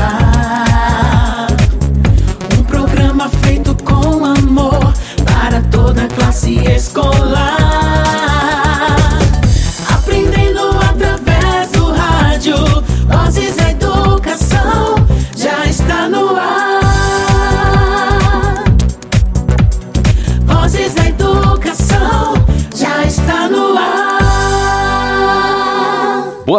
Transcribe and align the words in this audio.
Ah, 0.00 0.37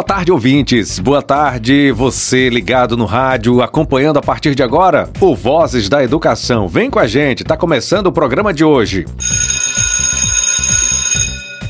Boa 0.00 0.06
tarde, 0.06 0.32
ouvintes. 0.32 0.98
Boa 0.98 1.20
tarde, 1.20 1.92
você 1.92 2.48
ligado 2.48 2.96
no 2.96 3.04
rádio, 3.04 3.60
acompanhando 3.60 4.18
a 4.18 4.22
partir 4.22 4.54
de 4.54 4.62
agora 4.62 5.10
o 5.20 5.36
Vozes 5.36 5.90
da 5.90 6.02
Educação. 6.02 6.66
Vem 6.66 6.88
com 6.88 6.98
a 6.98 7.06
gente, 7.06 7.44
tá 7.44 7.54
começando 7.54 8.06
o 8.06 8.12
programa 8.12 8.50
de 8.50 8.64
hoje. 8.64 9.04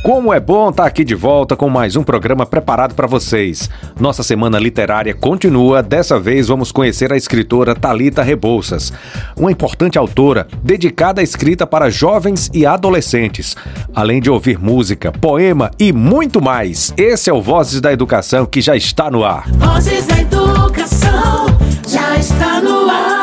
Como 0.02 0.32
é 0.32 0.40
bom 0.40 0.70
estar 0.70 0.86
aqui 0.86 1.04
de 1.04 1.14
volta 1.14 1.54
com 1.54 1.68
mais 1.68 1.94
um 1.94 2.02
programa 2.02 2.46
preparado 2.46 2.94
para 2.94 3.06
vocês. 3.06 3.68
Nossa 4.00 4.22
semana 4.22 4.58
literária 4.58 5.12
continua. 5.12 5.82
Dessa 5.82 6.18
vez 6.18 6.48
vamos 6.48 6.72
conhecer 6.72 7.12
a 7.12 7.18
escritora 7.18 7.74
Talita 7.74 8.22
Rebouças, 8.22 8.92
uma 9.36 9.52
importante 9.52 9.98
autora 9.98 10.48
dedicada 10.62 11.20
à 11.20 11.24
escrita 11.24 11.66
para 11.66 11.90
jovens 11.90 12.50
e 12.54 12.64
adolescentes, 12.64 13.54
além 13.94 14.22
de 14.22 14.30
ouvir 14.30 14.58
música, 14.58 15.12
poema 15.12 15.70
e 15.78 15.92
muito 15.92 16.40
mais. 16.40 16.94
Esse 16.96 17.28
é 17.28 17.32
o 17.32 17.42
Vozes 17.42 17.80
da 17.82 17.92
Educação 17.92 18.46
que 18.46 18.62
já 18.62 18.74
está 18.74 19.10
no 19.10 19.22
ar. 19.22 19.50
Vozes 19.52 20.06
da 20.06 20.18
educação 20.18 21.46
já 21.86 22.16
está 22.16 22.60
no 22.62 22.88
ar. 22.88 23.19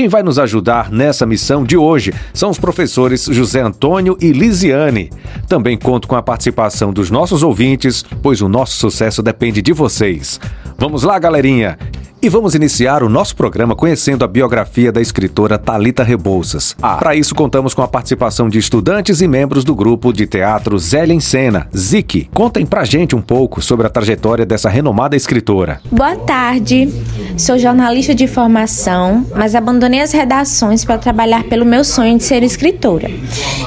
Quem 0.00 0.08
vai 0.08 0.22
nos 0.22 0.38
ajudar 0.38 0.90
nessa 0.90 1.26
missão 1.26 1.62
de 1.62 1.76
hoje 1.76 2.10
são 2.32 2.48
os 2.48 2.58
professores 2.58 3.26
José 3.26 3.60
Antônio 3.60 4.16
e 4.18 4.32
Lisiane. 4.32 5.10
Também 5.46 5.76
conto 5.76 6.08
com 6.08 6.16
a 6.16 6.22
participação 6.22 6.90
dos 6.90 7.10
nossos 7.10 7.42
ouvintes, 7.42 8.02
pois 8.22 8.40
o 8.40 8.48
nosso 8.48 8.78
sucesso 8.78 9.22
depende 9.22 9.60
de 9.60 9.74
vocês. 9.74 10.40
Vamos 10.78 11.02
lá, 11.02 11.18
galerinha! 11.18 11.76
E 12.22 12.28
vamos 12.28 12.54
iniciar 12.54 13.02
o 13.02 13.08
nosso 13.08 13.34
programa 13.34 13.74
conhecendo 13.74 14.22
a 14.26 14.28
biografia 14.28 14.92
da 14.92 15.00
escritora 15.00 15.56
Talita 15.56 16.02
Rebouças. 16.02 16.76
Ah, 16.82 16.96
para 16.96 17.16
isso 17.16 17.34
contamos 17.34 17.72
com 17.72 17.80
a 17.80 17.88
participação 17.88 18.46
de 18.46 18.58
estudantes 18.58 19.22
e 19.22 19.26
membros 19.26 19.64
do 19.64 19.74
grupo 19.74 20.12
de 20.12 20.26
teatro 20.26 20.78
Zélia 20.78 21.14
em 21.14 21.20
Cena, 21.20 21.66
ZIC. 21.74 22.28
Contem 22.34 22.66
pra 22.66 22.84
gente 22.84 23.16
um 23.16 23.22
pouco 23.22 23.62
sobre 23.62 23.86
a 23.86 23.90
trajetória 23.90 24.44
dessa 24.44 24.68
renomada 24.68 25.16
escritora. 25.16 25.80
Boa 25.90 26.14
tarde. 26.14 26.92
Sou 27.38 27.58
jornalista 27.58 28.14
de 28.14 28.26
formação, 28.26 29.24
mas 29.34 29.54
abandonei 29.54 30.02
as 30.02 30.12
redações 30.12 30.84
para 30.84 30.98
trabalhar 30.98 31.44
pelo 31.44 31.64
meu 31.64 31.82
sonho 31.82 32.18
de 32.18 32.24
ser 32.24 32.42
escritora. 32.42 33.10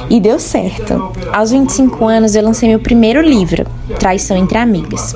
E 0.08 0.20
deu 0.20 0.38
certo. 0.38 1.12
Aos 1.32 1.50
25 1.50 2.04
anos 2.04 2.36
eu 2.36 2.44
lancei 2.44 2.68
meu 2.68 2.78
primeiro 2.78 3.20
livro, 3.20 3.66
Traição 3.98 4.36
entre 4.36 4.58
Amigas. 4.58 5.12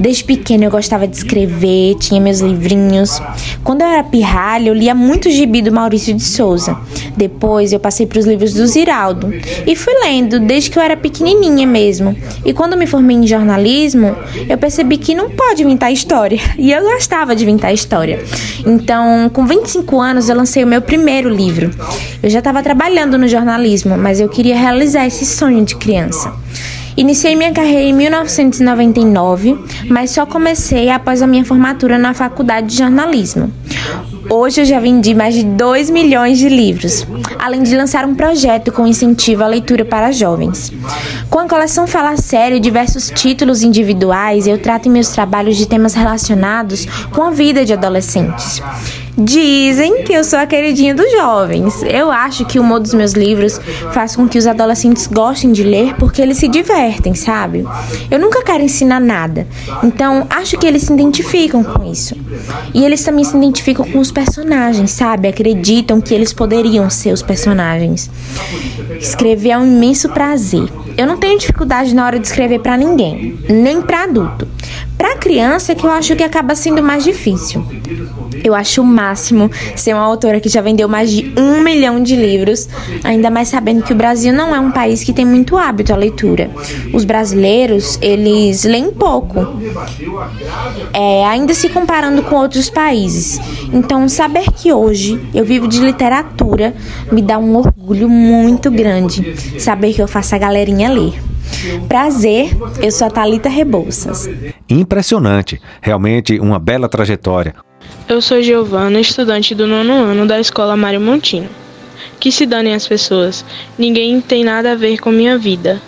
Desde 0.00 0.24
pequena 0.24 0.64
eu 0.64 0.70
gostava 0.70 1.06
de 1.06 1.16
escrever, 1.16 1.94
tinha 1.94 2.20
meus 2.20 2.40
livrinhos. 2.72 3.20
Quando 3.62 3.82
eu 3.82 3.86
era 3.86 4.02
pirralha, 4.02 4.68
eu 4.68 4.74
lia 4.74 4.94
muito 4.94 5.30
gibi 5.30 5.62
do 5.62 5.72
Maurício 5.72 6.14
de 6.14 6.22
Souza. 6.22 6.76
Depois 7.16 7.72
eu 7.72 7.78
passei 7.78 8.06
para 8.06 8.18
os 8.18 8.26
livros 8.26 8.54
do 8.54 8.66
Ziraldo 8.66 9.32
e 9.66 9.76
fui 9.76 9.94
lendo 10.02 10.40
desde 10.40 10.70
que 10.70 10.78
eu 10.78 10.82
era 10.82 10.96
pequenininha 10.96 11.66
mesmo. 11.66 12.16
E 12.44 12.52
quando 12.52 12.76
me 12.76 12.86
formei 12.86 13.16
em 13.16 13.26
jornalismo, 13.26 14.16
eu 14.48 14.58
percebi 14.58 14.96
que 14.96 15.14
não 15.14 15.30
pode 15.30 15.62
inventar 15.62 15.92
história. 15.92 16.40
E 16.62 16.70
eu 16.70 16.82
gostava 16.82 17.34
de 17.34 17.42
inventar 17.42 17.74
história. 17.74 18.22
Então, 18.64 19.28
com 19.32 19.44
25 19.44 20.00
anos, 20.00 20.28
eu 20.28 20.36
lancei 20.36 20.62
o 20.62 20.66
meu 20.66 20.80
primeiro 20.80 21.28
livro. 21.28 21.70
Eu 22.22 22.30
já 22.30 22.38
estava 22.38 22.62
trabalhando 22.62 23.18
no 23.18 23.26
jornalismo, 23.26 23.98
mas 23.98 24.20
eu 24.20 24.28
queria 24.28 24.56
realizar 24.56 25.04
esse 25.06 25.26
sonho 25.26 25.64
de 25.64 25.74
criança. 25.74 26.32
Iniciei 26.96 27.34
minha 27.34 27.52
carreira 27.52 27.88
em 27.88 27.92
1999, 27.94 29.58
mas 29.88 30.10
só 30.10 30.26
comecei 30.26 30.90
após 30.90 31.22
a 31.22 31.26
minha 31.26 31.44
formatura 31.44 31.96
na 31.96 32.12
faculdade 32.12 32.66
de 32.66 32.76
jornalismo. 32.78 33.50
Hoje 34.28 34.60
eu 34.60 34.64
já 34.64 34.78
vendi 34.78 35.14
mais 35.14 35.34
de 35.34 35.42
2 35.42 35.90
milhões 35.90 36.38
de 36.38 36.48
livros, 36.48 37.06
além 37.38 37.62
de 37.62 37.74
lançar 37.76 38.04
um 38.04 38.14
projeto 38.14 38.70
com 38.70 38.86
incentivo 38.86 39.42
à 39.42 39.46
leitura 39.46 39.84
para 39.84 40.12
jovens. 40.12 40.72
Com 41.28 41.38
a 41.38 41.48
coleção 41.48 41.86
Fala 41.86 42.16
Sério 42.16 42.56
e 42.56 42.60
diversos 42.60 43.10
títulos 43.10 43.62
individuais, 43.62 44.46
eu 44.46 44.58
trato 44.58 44.88
em 44.88 44.92
meus 44.92 45.08
trabalhos 45.08 45.56
de 45.56 45.66
temas 45.66 45.94
relacionados 45.94 46.86
com 47.10 47.22
a 47.22 47.30
vida 47.30 47.64
de 47.64 47.72
adolescentes. 47.72 48.62
Dizem 49.16 50.04
que 50.04 50.12
eu 50.12 50.24
sou 50.24 50.38
a 50.38 50.46
queridinha 50.46 50.94
dos 50.94 51.10
jovens. 51.12 51.82
Eu 51.82 52.10
acho 52.10 52.46
que 52.46 52.58
o 52.58 52.62
humor 52.62 52.80
dos 52.80 52.94
meus 52.94 53.12
livros 53.12 53.60
faz 53.92 54.16
com 54.16 54.26
que 54.26 54.38
os 54.38 54.46
adolescentes 54.46 55.06
gostem 55.06 55.52
de 55.52 55.62
ler 55.62 55.94
porque 55.96 56.22
eles 56.22 56.38
se 56.38 56.48
divertem, 56.48 57.14
sabe? 57.14 57.66
Eu 58.10 58.18
nunca 58.18 58.42
quero 58.42 58.62
ensinar 58.62 59.00
nada. 59.00 59.46
Então, 59.82 60.26
acho 60.30 60.56
que 60.56 60.66
eles 60.66 60.82
se 60.82 60.92
identificam 60.92 61.62
com 61.62 61.84
isso. 61.90 62.16
E 62.72 62.84
eles 62.84 63.04
também 63.04 63.22
se 63.22 63.36
identificam 63.36 63.84
com 63.84 63.98
os 63.98 64.10
personagens, 64.10 64.90
sabe? 64.90 65.28
Acreditam 65.28 66.00
que 66.00 66.14
eles 66.14 66.32
poderiam 66.32 66.88
ser 66.88 67.12
os 67.12 67.20
personagens. 67.20 68.10
Escrever 68.98 69.50
é 69.50 69.58
um 69.58 69.66
imenso 69.66 70.08
prazer. 70.08 70.68
Eu 70.96 71.06
não 71.06 71.18
tenho 71.18 71.38
dificuldade 71.38 71.94
na 71.94 72.06
hora 72.06 72.18
de 72.18 72.26
escrever 72.26 72.60
para 72.60 72.76
ninguém, 72.76 73.38
nem 73.48 73.82
para 73.82 74.04
adulto. 74.04 74.48
Para 74.96 75.16
criança 75.16 75.72
é 75.72 75.74
que 75.74 75.84
eu 75.84 75.90
acho 75.90 76.14
que 76.14 76.22
acaba 76.22 76.54
sendo 76.54 76.82
mais 76.82 77.02
difícil. 77.02 77.64
Eu 78.42 78.54
acho 78.54 78.82
o 78.82 78.84
máximo 78.84 79.50
ser 79.76 79.94
uma 79.94 80.02
autora 80.02 80.40
que 80.40 80.48
já 80.48 80.60
vendeu 80.60 80.88
mais 80.88 81.10
de 81.10 81.32
um 81.36 81.62
milhão 81.62 82.02
de 82.02 82.16
livros, 82.16 82.68
ainda 83.04 83.30
mais 83.30 83.48
sabendo 83.48 83.82
que 83.82 83.92
o 83.92 83.96
Brasil 83.96 84.32
não 84.32 84.54
é 84.54 84.60
um 84.60 84.70
país 84.70 85.04
que 85.04 85.12
tem 85.12 85.24
muito 85.24 85.56
hábito 85.56 85.92
à 85.92 85.96
leitura. 85.96 86.50
Os 86.92 87.04
brasileiros, 87.04 87.98
eles 88.00 88.64
leem 88.64 88.90
pouco, 88.90 89.60
é, 90.92 91.24
ainda 91.26 91.54
se 91.54 91.68
comparando 91.68 92.22
com 92.22 92.36
outros 92.36 92.68
países. 92.68 93.40
Então, 93.72 94.08
saber 94.08 94.50
que 94.52 94.72
hoje 94.72 95.20
eu 95.34 95.44
vivo 95.44 95.68
de 95.68 95.80
literatura 95.80 96.74
me 97.10 97.22
dá 97.22 97.38
um 97.38 97.56
orgulho 97.56 98.08
muito 98.08 98.70
grande. 98.70 99.34
Saber 99.58 99.92
que 99.92 100.02
eu 100.02 100.08
faço 100.08 100.34
a 100.34 100.38
galerinha 100.38 100.90
ler. 100.90 101.14
Prazer, 101.88 102.56
eu 102.80 102.90
sou 102.90 103.06
a 103.06 103.10
Thalita 103.10 103.48
Rebouças. 103.48 104.28
Impressionante, 104.68 105.60
realmente 105.80 106.38
uma 106.40 106.58
bela 106.58 106.88
trajetória. 106.88 107.54
Eu 108.08 108.20
sou 108.20 108.42
Giovana, 108.42 109.00
estudante 109.00 109.54
do 109.54 109.66
nono 109.66 109.92
ano 109.92 110.26
da 110.26 110.38
escola 110.38 110.76
Mário 110.76 111.00
Montino. 111.00 111.48
Que 112.20 112.30
se 112.30 112.44
danem 112.44 112.74
as 112.74 112.86
pessoas, 112.86 113.44
ninguém 113.78 114.20
tem 114.20 114.44
nada 114.44 114.72
a 114.72 114.76
ver 114.76 114.98
com 114.98 115.10
minha 115.10 115.38
vida. 115.38 115.80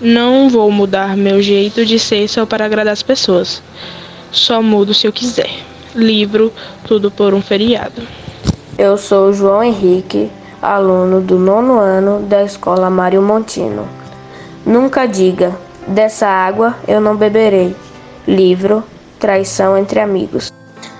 Não 0.00 0.48
vou 0.48 0.70
mudar 0.70 1.16
meu 1.16 1.42
jeito 1.42 1.84
de 1.84 1.98
ser 1.98 2.28
só 2.28 2.44
para 2.46 2.64
agradar 2.64 2.92
as 2.92 3.02
pessoas. 3.02 3.62
Só 4.30 4.62
mudo 4.62 4.92
se 4.92 5.06
eu 5.06 5.12
quiser. 5.12 5.50
Livro 5.94 6.52
Tudo 6.86 7.10
por 7.10 7.32
um 7.32 7.40
Feriado. 7.40 8.02
Eu 8.78 8.98
sou 8.98 9.32
João 9.32 9.64
Henrique, 9.64 10.30
aluno 10.60 11.20
do 11.20 11.38
nono 11.38 11.78
ano 11.78 12.20
da 12.26 12.42
escola 12.44 12.90
Mário 12.90 13.22
Montino. 13.22 13.88
Nunca 14.64 15.06
diga, 15.06 15.56
dessa 15.86 16.26
água 16.26 16.76
eu 16.86 17.00
não 17.00 17.16
beberei. 17.16 17.74
Livro 18.28 18.84
Traição 19.18 19.78
entre 19.78 20.00
Amigos. 20.00 20.55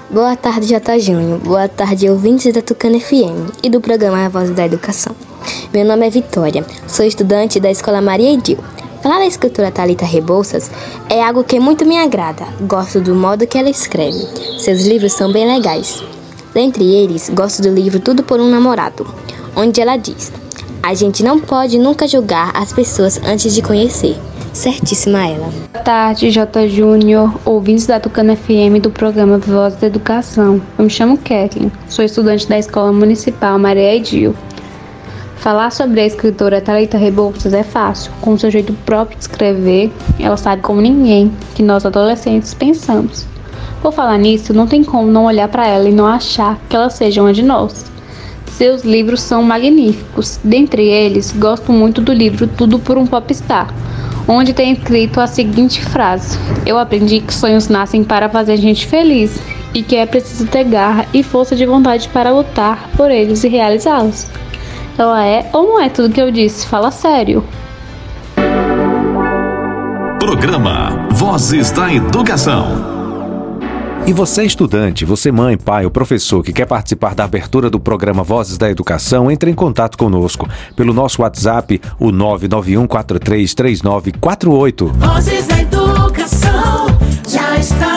Boa 0.09 0.37
tarde, 0.37 0.69
J. 0.69 1.01
Júnior. 1.01 1.41
Boa 1.41 1.69
tarde, 1.69 2.09
ouvintes 2.09 2.55
da 2.55 2.63
Tucana 2.63 3.01
FM 3.01 3.51
e 3.61 3.69
do 3.69 3.81
programa 3.81 4.25
A 4.25 4.29
Voz 4.29 4.51
da 4.51 4.65
Educação. 4.65 5.17
Meu 5.75 5.85
nome 5.85 6.07
é 6.07 6.11
Vitória, 6.11 6.65
sou 6.87 7.05
estudante 7.05 7.59
da 7.59 7.73
Escola 7.73 8.01
Maria 8.01 8.33
Edil. 8.33 8.57
Falar 9.03 9.19
da 9.19 9.27
escritora 9.27 9.73
Talita 9.73 10.05
Rebouças 10.05 10.71
é 11.11 11.21
algo 11.21 11.43
que 11.43 11.59
muito 11.59 11.85
me 11.85 11.99
agrada. 11.99 12.47
Gosto 12.69 13.01
do 13.01 13.17
modo 13.17 13.49
que 13.49 13.59
ela 13.59 13.69
escreve. 13.69 14.29
Seus 14.61 14.87
livros 14.87 15.13
são 15.13 15.33
bem 15.33 15.45
legais. 15.45 16.01
Dentre 16.55 16.85
eles, 16.85 17.29
gosto 17.31 17.61
do 17.61 17.75
livro 17.75 17.99
Tudo 17.99 18.23
por 18.23 18.39
um 18.39 18.49
Namorado, 18.49 19.13
onde 19.57 19.81
ela 19.81 19.97
diz: 19.97 20.31
A 20.87 20.95
gente 20.95 21.25
não 21.25 21.41
pode 21.41 21.79
nunca 21.79 22.07
julgar 22.07 22.53
as 22.55 22.73
pessoas 22.73 23.21
antes 23.25 23.53
de 23.53 23.61
conhecer. 23.61 24.17
Certíssima 24.53 25.27
ela. 25.27 25.51
Boa 25.73 25.85
tarde, 25.85 26.31
J. 26.31 26.69
Júnior, 26.69 27.35
ouvintes 27.45 27.89
da 27.89 27.99
Tucana 27.99 28.37
FM 28.37 28.81
do 28.81 28.89
programa 28.89 29.37
Voz 29.37 29.75
da 29.75 29.89
Educação. 29.89 30.63
Eu 30.79 30.85
me 30.85 30.89
chamo 30.89 31.19
Kathleen, 31.19 31.73
sou 31.89 32.05
estudante 32.05 32.49
da 32.49 32.57
Escola 32.57 32.93
Municipal 32.93 33.59
Maria 33.59 33.97
Edil. 33.97 34.33
Falar 35.39 35.73
sobre 35.73 36.03
a 36.03 36.07
escritora 36.07 36.61
Thalita 36.61 36.97
Rebouças 36.97 37.53
é 37.53 37.65
fácil. 37.65 38.13
Com 38.21 38.39
seu 38.39 38.53
jeito 38.53 38.73
próprio 38.87 39.19
de 39.19 39.25
escrever, 39.25 39.93
ela 40.21 40.37
sabe 40.37 40.63
como 40.63 40.81
ninguém 40.81 41.33
que 41.57 41.65
nós 41.65 41.85
adolescentes 41.85 42.55
pensamos. 42.55 43.27
Por 43.83 43.93
falar 43.93 44.19
nisso, 44.19 44.55
não 44.55 44.69
tem 44.69 44.85
como 44.85 45.11
não 45.11 45.25
olhar 45.25 45.49
para 45.49 45.67
ela 45.67 45.89
e 45.89 45.93
não 45.93 46.07
achar 46.07 46.57
que 46.69 46.77
ela 46.77 46.91
seja 46.91 47.23
uma 47.23 47.33
de 47.33 47.43
nós. 47.43 47.96
Seus 48.57 48.85
livros 48.85 49.21
são 49.21 49.43
magníficos. 49.43 50.41
Dentre 50.43 50.89
eles, 50.89 51.31
gosto 51.31 51.71
muito 51.71 52.01
do 52.01 52.11
livro 52.11 52.47
Tudo 52.47 52.79
por 52.79 52.97
um 52.97 53.07
Popstar, 53.07 53.69
onde 54.27 54.55
tem 54.55 54.73
escrito 54.73 55.21
a 55.21 55.27
seguinte 55.27 55.85
frase: 55.85 56.39
Eu 56.65 56.79
aprendi 56.79 57.21
que 57.21 57.35
sonhos 57.35 57.69
nascem 57.69 58.03
para 58.03 58.31
fazer 58.31 58.55
a 58.55 58.57
gente 58.57 58.87
feliz 58.87 59.39
e 59.75 59.83
que 59.83 59.97
é 59.97 60.07
preciso 60.07 60.47
ter 60.47 60.65
garra 60.65 61.05
e 61.13 61.23
força 61.23 61.55
de 61.55 61.67
vontade 61.67 62.09
para 62.09 62.33
lutar 62.33 62.89
por 62.97 63.11
eles 63.11 63.45
e 63.45 63.49
realizá-los. 63.49 64.27
Ela 64.97 65.23
é 65.27 65.51
ou 65.53 65.67
não 65.67 65.79
é 65.79 65.91
tudo 65.91 66.15
que 66.15 66.23
eu 66.23 66.31
disse? 66.31 66.67
Fala 66.67 66.91
sério. 66.91 67.45
Programa 70.19 71.09
Vozes 71.11 71.71
da 71.73 71.93
Educação. 71.93 72.96
E 74.07 74.13
você, 74.13 74.45
estudante, 74.45 75.05
você, 75.05 75.33
mãe, 75.33 75.57
pai 75.57 75.85
ou 75.85 75.91
professor 75.91 76.41
que 76.41 76.53
quer 76.53 76.67
participar 76.67 77.13
da 77.13 77.25
abertura 77.25 77.69
do 77.69 77.81
programa 77.81 78.23
Vozes 78.23 78.57
da 78.57 78.71
Educação, 78.71 79.29
entre 79.29 79.51
em 79.51 79.55
contato 79.55 79.99
conosco 79.99 80.49
pelo 80.77 80.95
nosso 80.95 81.23
WhatsApp, 81.23 81.81
o 81.99 82.13
991433948. 82.13 84.93
Vozes 84.93 85.49
da 85.49 85.61
Educação 85.61 86.87
já 87.27 87.59
está 87.59 87.96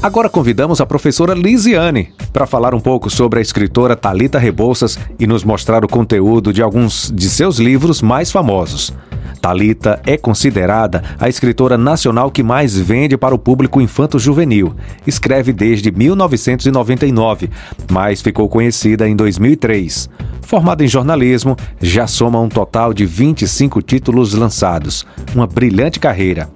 Agora 0.00 0.28
convidamos 0.28 0.80
a 0.80 0.86
professora 0.86 1.34
Lisiane 1.34 2.12
para 2.32 2.46
falar 2.46 2.72
um 2.72 2.78
pouco 2.78 3.10
sobre 3.10 3.40
a 3.40 3.42
escritora 3.42 3.96
Talita 3.96 4.38
Rebouças 4.38 4.96
e 5.18 5.26
nos 5.26 5.42
mostrar 5.42 5.84
o 5.84 5.88
conteúdo 5.88 6.52
de 6.52 6.62
alguns 6.62 7.12
de 7.12 7.28
seus 7.28 7.58
livros 7.58 8.00
mais 8.00 8.30
famosos. 8.30 8.94
Talita 9.42 10.00
é 10.06 10.16
considerada 10.16 11.02
a 11.18 11.28
escritora 11.28 11.76
nacional 11.76 12.30
que 12.30 12.44
mais 12.44 12.78
vende 12.78 13.16
para 13.16 13.34
o 13.34 13.38
público 13.38 13.80
infanto-juvenil. 13.80 14.72
Escreve 15.04 15.52
desde 15.52 15.90
1999, 15.90 17.50
mas 17.90 18.22
ficou 18.22 18.48
conhecida 18.48 19.08
em 19.08 19.16
2003. 19.16 20.08
Formada 20.42 20.84
em 20.84 20.88
jornalismo, 20.88 21.56
já 21.80 22.06
soma 22.06 22.40
um 22.40 22.48
total 22.48 22.94
de 22.94 23.04
25 23.04 23.82
títulos 23.82 24.32
lançados. 24.32 25.04
Uma 25.34 25.46
brilhante 25.46 25.98
carreira. 25.98 26.48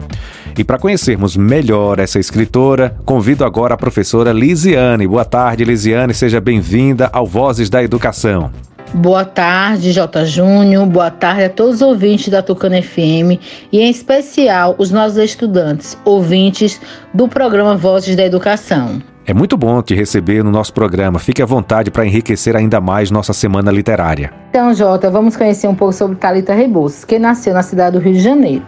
E 0.56 0.64
para 0.64 0.78
conhecermos 0.78 1.36
melhor 1.36 1.98
essa 1.98 2.18
escritora, 2.18 2.96
convido 3.04 3.44
agora 3.44 3.74
a 3.74 3.76
professora 3.76 4.32
Lisiane. 4.32 5.06
Boa 5.06 5.24
tarde, 5.24 5.64
Lisiane, 5.64 6.12
seja 6.12 6.40
bem-vinda 6.40 7.08
ao 7.12 7.26
Vozes 7.26 7.70
da 7.70 7.82
Educação. 7.82 8.50
Boa 8.94 9.24
tarde, 9.24 9.90
J. 9.90 10.26
Júnior. 10.26 10.84
Boa 10.86 11.10
tarde 11.10 11.44
a 11.44 11.50
todos 11.50 11.76
os 11.76 11.82
ouvintes 11.82 12.28
da 12.28 12.42
Tucana 12.42 12.82
FM 12.82 13.40
e, 13.72 13.80
em 13.80 13.88
especial, 13.88 14.74
os 14.76 14.90
nossos 14.90 15.16
estudantes, 15.16 15.96
ouvintes 16.04 16.78
do 17.14 17.26
programa 17.26 17.74
Vozes 17.74 18.14
da 18.14 18.24
Educação. 18.24 19.02
É 19.24 19.32
muito 19.32 19.56
bom 19.56 19.80
te 19.80 19.94
receber 19.94 20.42
no 20.42 20.50
nosso 20.50 20.72
programa. 20.72 21.18
Fique 21.18 21.40
à 21.40 21.46
vontade 21.46 21.90
para 21.90 22.04
enriquecer 22.04 22.56
ainda 22.56 22.80
mais 22.80 23.10
nossa 23.10 23.32
semana 23.32 23.70
literária. 23.70 24.32
Então, 24.50 24.74
Jota, 24.74 25.10
vamos 25.10 25.36
conhecer 25.36 25.68
um 25.68 25.74
pouco 25.74 25.94
sobre 25.94 26.16
Talita 26.16 26.52
Rebouças, 26.52 27.04
que 27.04 27.18
nasceu 27.18 27.54
na 27.54 27.62
cidade 27.62 27.96
do 27.96 28.02
Rio 28.02 28.14
de 28.14 28.20
Janeiro. 28.20 28.64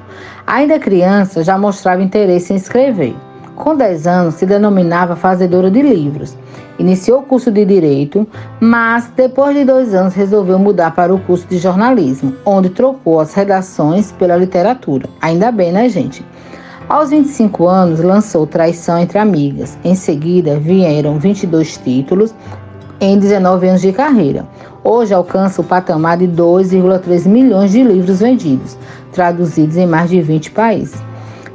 Ainda 0.47 0.79
criança, 0.79 1.43
já 1.43 1.59
mostrava 1.59 2.03
interesse 2.03 2.53
em 2.53 2.57
escrever. 2.57 3.17
Com 3.57 3.77
10 3.77 4.07
anos, 4.07 4.35
se 4.35 4.47
denominava 4.47 5.17
fazedora 5.17 5.71
de 5.71 5.83
livros 5.83 6.37
Iniciou 6.79 7.21
o 7.21 7.23
curso 7.23 7.53
de 7.53 7.65
Direito, 7.65 8.27
mas 8.59 9.09
depois 9.15 9.57
de 9.57 9.65
dois 9.65 9.95
anos 9.95 10.15
resolveu 10.15 10.59
mudar 10.59 10.93
para 10.93 11.15
o 11.15 11.21
curso 11.21 11.47
de 11.47 11.59
Jornalismo, 11.59 12.35
onde 12.45 12.69
trocou 12.69 13.21
as 13.21 13.33
redações 13.33 14.11
pela 14.11 14.37
literatura. 14.37 15.09
Ainda 15.21 15.53
bem, 15.53 15.71
né, 15.71 15.89
gente? 15.89 16.25
Aos 16.89 17.11
25 17.11 17.67
anos, 17.67 18.01
lançou 18.01 18.47
Traição 18.47 18.99
entre 18.99 19.19
Amigas. 19.19 19.79
Em 19.85 19.95
seguida, 19.95 20.59
vieram 20.59 21.19
22 21.19 21.79
títulos 21.79 22.35
em 23.01 23.19
19 23.19 23.69
anos 23.69 23.81
de 23.81 23.93
carreira. 23.93 24.47
Hoje 24.83 25.15
alcança 25.15 25.61
o 25.61 25.65
patamar 25.65 26.19
de 26.19 26.29
2,3 26.29 27.27
milhões 27.27 27.73
de 27.73 27.83
livros 27.83 28.21
vendidos, 28.21 28.77
traduzidos 29.13 29.77
em 29.77 29.87
mais 29.87 30.11
de 30.11 30.21
20 30.21 30.51
países. 30.51 31.03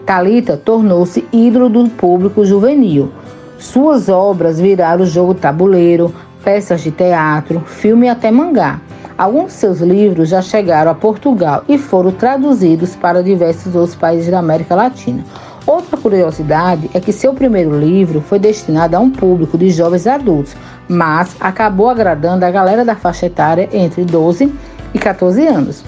Talita 0.05 0.57
tornou-se 0.57 1.23
ídolo 1.31 1.69
do 1.69 1.87
público 1.89 2.43
juvenil 2.43 3.11
suas 3.59 4.07
obras 4.07 4.57
viraram 4.57 5.05
jogo 5.05 5.33
tabuleiro, 5.33 6.13
peças 6.43 6.81
de 6.81 6.91
teatro, 6.91 7.59
filme 7.59 8.07
e 8.07 8.09
até 8.09 8.31
mangá. 8.31 8.79
Alguns 9.19 9.47
de 9.47 9.51
seus 9.51 9.81
livros 9.81 10.29
já 10.29 10.41
chegaram 10.41 10.91
a 10.91 10.95
Portugal 10.95 11.65
e 11.67 11.77
foram 11.77 12.09
traduzidos 12.09 12.95
para 12.95 13.21
diversos 13.21 13.75
outros 13.75 13.93
países 13.93 14.31
da 14.31 14.39
América 14.39 14.75
Latina. 14.75 15.25
Outra 15.67 15.97
curiosidade 15.97 16.89
é 16.93 17.01
que 17.01 17.11
seu 17.11 17.33
primeiro 17.33 17.77
livro 17.77 18.21
foi 18.21 18.39
destinado 18.39 18.95
a 18.95 18.99
um 19.01 19.11
público 19.11 19.57
de 19.57 19.71
jovens 19.71 20.07
adultos, 20.07 20.55
mas 20.87 21.35
acabou 21.37 21.89
agradando 21.89 22.45
a 22.45 22.49
galera 22.49 22.85
da 22.85 22.95
faixa 22.95 23.25
etária 23.25 23.67
entre 23.73 24.05
12 24.05 24.53
e 24.93 24.97
14 24.97 25.45
anos. 25.45 25.83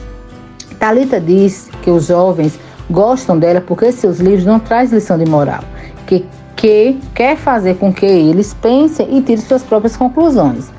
Talita 0.78 1.18
diz 1.18 1.70
que 1.82 1.90
os 1.90 2.08
jovens 2.08 2.60
gostam 2.90 3.40
dela 3.40 3.62
porque 3.62 3.94
seus 3.94 4.20
livros 4.20 4.44
não 4.46 4.60
trazem 4.60 4.96
lição 4.96 5.18
de 5.18 5.26
moral, 5.26 5.64
que 6.06 6.26
que 6.58 7.00
quer 7.16 7.38
fazer 7.38 7.78
com 7.78 7.94
que 7.94 8.06
eles 8.06 8.54
pensem 8.54 9.18
e 9.18 9.22
tirem 9.22 9.38
suas 9.38 9.64
próprias 9.64 9.96
conclusões. 9.96 10.70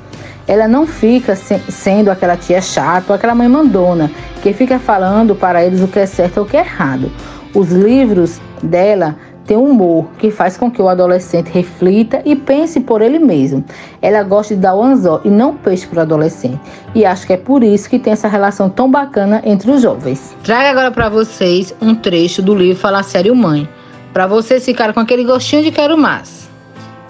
Ela 0.47 0.67
não 0.67 0.85
fica 0.85 1.35
se, 1.35 1.57
sendo 1.69 2.11
aquela 2.11 2.35
tia 2.35 2.61
chata 2.61 3.05
ou 3.09 3.15
aquela 3.15 3.35
mãe 3.35 3.47
mandona 3.47 4.11
que 4.41 4.53
fica 4.53 4.79
falando 4.79 5.35
para 5.35 5.63
eles 5.63 5.81
o 5.81 5.87
que 5.87 5.99
é 5.99 6.05
certo 6.05 6.37
ou 6.37 6.43
o 6.43 6.47
que 6.47 6.57
é 6.57 6.61
errado. 6.61 7.11
Os 7.53 7.71
livros 7.71 8.41
dela 8.61 9.15
têm 9.45 9.57
humor 9.57 10.07
que 10.17 10.31
faz 10.31 10.57
com 10.57 10.71
que 10.71 10.81
o 10.81 10.89
adolescente 10.89 11.47
reflita 11.47 12.21
e 12.25 12.35
pense 12.35 12.79
por 12.79 13.01
ele 13.01 13.19
mesmo. 13.19 13.63
Ela 14.01 14.23
gosta 14.23 14.55
de 14.55 14.61
dar 14.61 14.75
o 14.75 14.83
anzol 14.83 15.21
e 15.23 15.29
não 15.29 15.55
peixe 15.55 15.85
para 15.87 15.99
o 15.99 16.01
adolescente. 16.01 16.59
E 16.95 17.05
acho 17.05 17.27
que 17.27 17.33
é 17.33 17.37
por 17.37 17.63
isso 17.63 17.89
que 17.89 17.99
tem 17.99 18.13
essa 18.13 18.27
relação 18.27 18.69
tão 18.69 18.89
bacana 18.89 19.41
entre 19.45 19.71
os 19.71 19.81
jovens. 19.81 20.35
Trago 20.43 20.67
agora 20.67 20.91
para 20.91 21.09
vocês 21.09 21.73
um 21.81 21.93
trecho 21.95 22.41
do 22.41 22.55
livro 22.55 22.79
Falar 22.79 23.03
Sério 23.03 23.35
Mãe 23.35 23.67
para 24.13 24.27
vocês 24.27 24.63
ficarem 24.63 24.93
com 24.93 24.99
aquele 24.99 25.23
gostinho 25.23 25.63
de 25.63 25.71
quero 25.71 25.97
mais. 25.97 26.42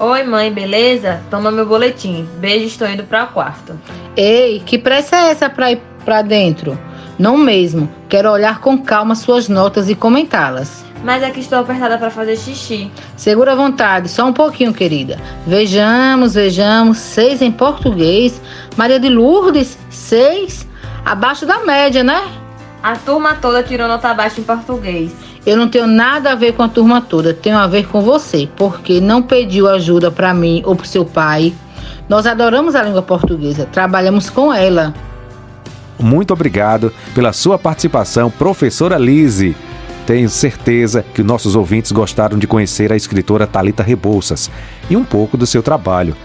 Oi, 0.06 0.22
mãe, 0.24 0.52
beleza? 0.52 1.22
Toma 1.32 1.50
meu 1.50 1.66
boletim. 1.66 2.28
Beijo, 2.38 2.66
estou 2.66 2.90
indo 2.90 3.06
para 3.06 3.24
o 3.24 3.28
quarto. 3.28 3.80
Ei, 4.18 4.60
que 4.66 4.78
pressa 4.78 5.16
é 5.16 5.30
essa 5.30 5.50
para 5.50 5.72
ir 5.72 5.82
para 6.04 6.22
dentro? 6.22 6.78
Não 7.18 7.38
mesmo. 7.38 7.90
Quero 8.10 8.30
olhar 8.30 8.60
com 8.60 8.78
calma 8.78 9.16
suas 9.16 9.48
notas 9.48 9.90
e 9.90 9.96
comentá-las. 9.96 10.84
Mas 11.06 11.24
é 11.24 11.32
que 11.32 11.40
estou 11.40 11.58
apertada 11.60 11.98
para 11.98 12.10
fazer 12.10 12.36
xixi. 12.36 12.92
Segura 13.16 13.54
a 13.54 13.56
vontade, 13.56 14.10
só 14.10 14.26
um 14.26 14.34
pouquinho, 14.34 14.74
querida. 14.74 15.18
Vejamos, 15.48 16.34
vejamos. 16.34 16.98
Seis 16.98 17.42
em 17.42 17.50
português. 17.50 18.42
Maria 18.76 19.00
de 19.00 19.08
Lourdes, 19.08 19.80
seis. 19.90 20.68
Abaixo 21.06 21.46
da 21.46 21.60
média, 21.60 22.04
né? 22.04 22.30
A 22.84 22.98
turma 22.98 23.36
toda 23.36 23.64
tirou 23.64 23.88
nota 23.88 24.14
baixa 24.14 24.42
em 24.42 24.44
português. 24.44 25.14
Eu 25.46 25.58
não 25.58 25.68
tenho 25.68 25.88
nada 25.88 26.32
a 26.32 26.36
ver 26.36 26.54
com 26.54 26.64
a 26.64 26.70
turma 26.70 27.02
toda, 27.02 27.34
tenho 27.34 27.58
a 27.58 27.68
ver 27.68 27.88
com 27.88 28.02
você, 28.02 28.48
porque 28.56 29.02
não 29.02 29.22
pediu 29.22 29.68
ajuda 29.68 30.10
para 30.10 30.34
mim 30.34 30.62
ou 30.66 30.76
para 30.76 30.86
seu 30.86 31.04
pai. 31.04 31.54
Nós 32.08 32.26
adoramos 32.26 32.76
a 32.76 32.84
língua 32.84 33.02
portuguesa, 33.02 33.68
trabalhamos 33.70 34.30
com 34.30 34.54
ela. 34.54 34.94
Muito 36.00 36.32
obrigado 36.32 36.94
pela 37.14 37.34
sua 37.34 37.60
participação, 37.60 38.30
professora 38.30 38.98
Lise. 38.98 39.56
Tenho 40.06 40.30
certeza 40.30 41.04
que 41.14 41.24
nossos 41.24 41.56
ouvintes 41.56 41.92
gostaram 41.92 42.38
de 42.38 42.48
conhecer 42.48 42.92
a 42.92 42.96
escritora 42.96 43.48
Talita 43.48 43.84
Rebouças 43.84 44.50
e 44.90 44.98
um 44.98 45.04
pouco 45.04 45.38
do 45.38 45.46
seu 45.46 45.64
trabalho. 45.64 46.16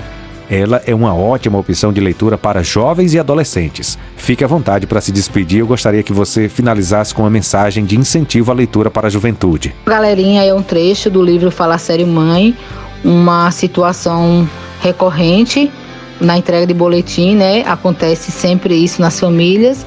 Ela 0.51 0.83
é 0.87 0.95
uma 0.95 1.15
ótima 1.15 1.59
opção 1.59 1.93
de 1.93 2.01
leitura 2.01 2.39
para 2.39 2.63
jovens 2.63 3.13
e 3.13 3.19
adolescentes. 3.19 3.99
Fique 4.17 4.43
à 4.43 4.47
vontade 4.47 4.87
para 4.87 5.01
se 5.01 5.13
despedir. 5.13 5.61
Eu 5.61 5.67
gostaria 5.67 6.03
que 6.03 6.13
você 6.13 6.49
finalizasse 6.49 7.15
com 7.15 7.23
uma 7.23 7.31
mensagem 7.31 7.85
de 7.85 7.99
incentivo 7.99 8.51
à 8.51 8.55
leitura 8.55 8.91
para 8.91 9.09
a 9.09 9.11
juventude. 9.11 9.75
Galerinha, 9.87 10.43
é 10.45 10.55
um 10.55 10.63
trecho 10.63 11.11
do 11.11 11.23
livro 11.23 11.51
Fala 11.51 11.77
Sério 11.77 12.07
Mãe, 12.07 12.57
uma 13.05 13.51
situação 13.51 14.49
recorrente 14.81 15.71
na 16.21 16.39
entrega 16.39 16.67
de 16.67 16.75
boletim, 16.75 17.35
né? 17.35 17.63
Acontece 17.67 18.31
sempre 18.31 18.75
isso 18.75 19.01
nas 19.01 19.21
famílias. 19.21 19.87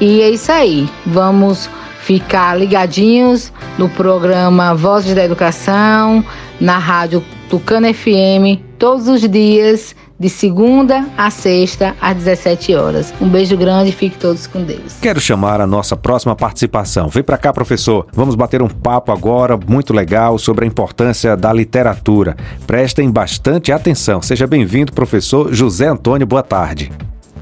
E 0.00 0.22
é 0.22 0.30
isso 0.30 0.50
aí. 0.50 0.88
Vamos 1.06 1.70
ficar 2.02 2.58
ligadinhos 2.58 3.52
no 3.78 3.88
programa 3.88 4.74
Vozes 4.74 5.14
da 5.14 5.24
Educação, 5.24 6.24
na 6.60 6.78
rádio 6.78 7.22
Tucano 7.48 7.92
FM, 7.92 8.60
todos 8.78 9.08
os 9.08 9.28
dias, 9.28 9.94
de 10.20 10.28
segunda 10.28 11.08
a 11.16 11.30
sexta, 11.30 11.96
às 11.98 12.14
17 12.14 12.74
horas. 12.74 13.14
Um 13.18 13.26
beijo 13.26 13.56
grande 13.56 13.88
e 13.88 13.92
fique 13.92 14.18
todos 14.18 14.46
com 14.46 14.62
Deus. 14.62 14.98
Quero 15.00 15.18
chamar 15.18 15.62
a 15.62 15.66
nossa 15.66 15.96
próxima 15.96 16.36
participação. 16.36 17.08
Vem 17.08 17.22
para 17.22 17.38
cá, 17.38 17.54
professor. 17.54 18.06
Vamos 18.12 18.34
bater 18.34 18.60
um 18.60 18.68
papo 18.68 19.12
agora 19.12 19.58
muito 19.66 19.94
legal 19.94 20.36
sobre 20.36 20.66
a 20.66 20.68
importância 20.68 21.34
da 21.34 21.50
literatura. 21.50 22.36
Prestem 22.66 23.10
bastante 23.10 23.72
atenção. 23.72 24.20
Seja 24.20 24.46
bem-vindo, 24.46 24.92
professor 24.92 25.54
José 25.54 25.86
Antônio. 25.86 26.26
Boa 26.26 26.42
tarde. 26.42 26.92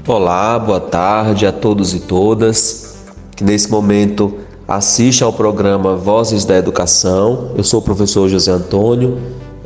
Olá, 0.07 0.57
boa 0.57 0.79
tarde 0.79 1.45
a 1.45 1.51
todos 1.51 1.93
e 1.93 1.99
todas 1.99 2.97
que 3.35 3.43
nesse 3.43 3.69
momento 3.69 4.37
assistem 4.65 5.25
ao 5.25 5.33
programa 5.33 5.97
Vozes 5.97 6.45
da 6.45 6.55
Educação. 6.55 7.51
Eu 7.57 7.63
sou 7.63 7.81
o 7.81 7.83
professor 7.83 8.29
José 8.29 8.53
Antônio 8.53 9.19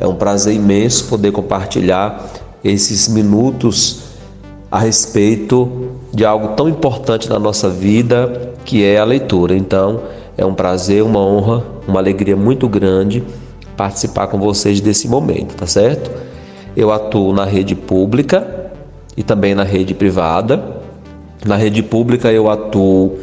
é 0.04 0.08
um 0.08 0.16
prazer 0.16 0.54
imenso 0.54 1.06
poder 1.06 1.32
compartilhar 1.32 2.30
esses 2.64 3.08
minutos 3.08 4.14
a 4.72 4.80
respeito 4.80 5.92
de 6.14 6.26
algo 6.26 6.50
tão 6.50 6.70
importante 6.70 7.30
na 7.30 7.38
nossa 7.38 7.70
vida, 7.70 8.54
que 8.64 8.84
é 8.84 8.98
a 8.98 9.04
leitura. 9.04 9.56
Então, 9.56 10.02
é 10.38 10.46
um 10.46 10.54
prazer, 10.54 11.04
uma 11.04 11.20
honra, 11.20 11.64
uma 11.88 12.00
alegria 12.00 12.36
muito 12.36 12.68
grande 12.68 13.24
participar 13.76 14.28
com 14.28 14.40
vocês 14.40 14.80
desse 14.80 15.08
momento, 15.08 15.56
tá 15.56 15.68
certo? 15.68 16.10
Eu 16.76 16.92
atuo 16.92 17.34
na 17.34 17.46
rede 17.46 17.76
pública 17.76 18.72
e 19.16 19.24
também 19.24 19.54
na 19.54 19.64
rede 19.64 19.94
privada. 19.94 20.82
Na 21.46 21.56
rede 21.56 21.84
pública 21.84 22.32
eu 22.32 22.50
atuo 22.50 23.20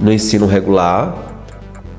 no 0.00 0.12
ensino 0.12 0.46
regular 0.46 1.42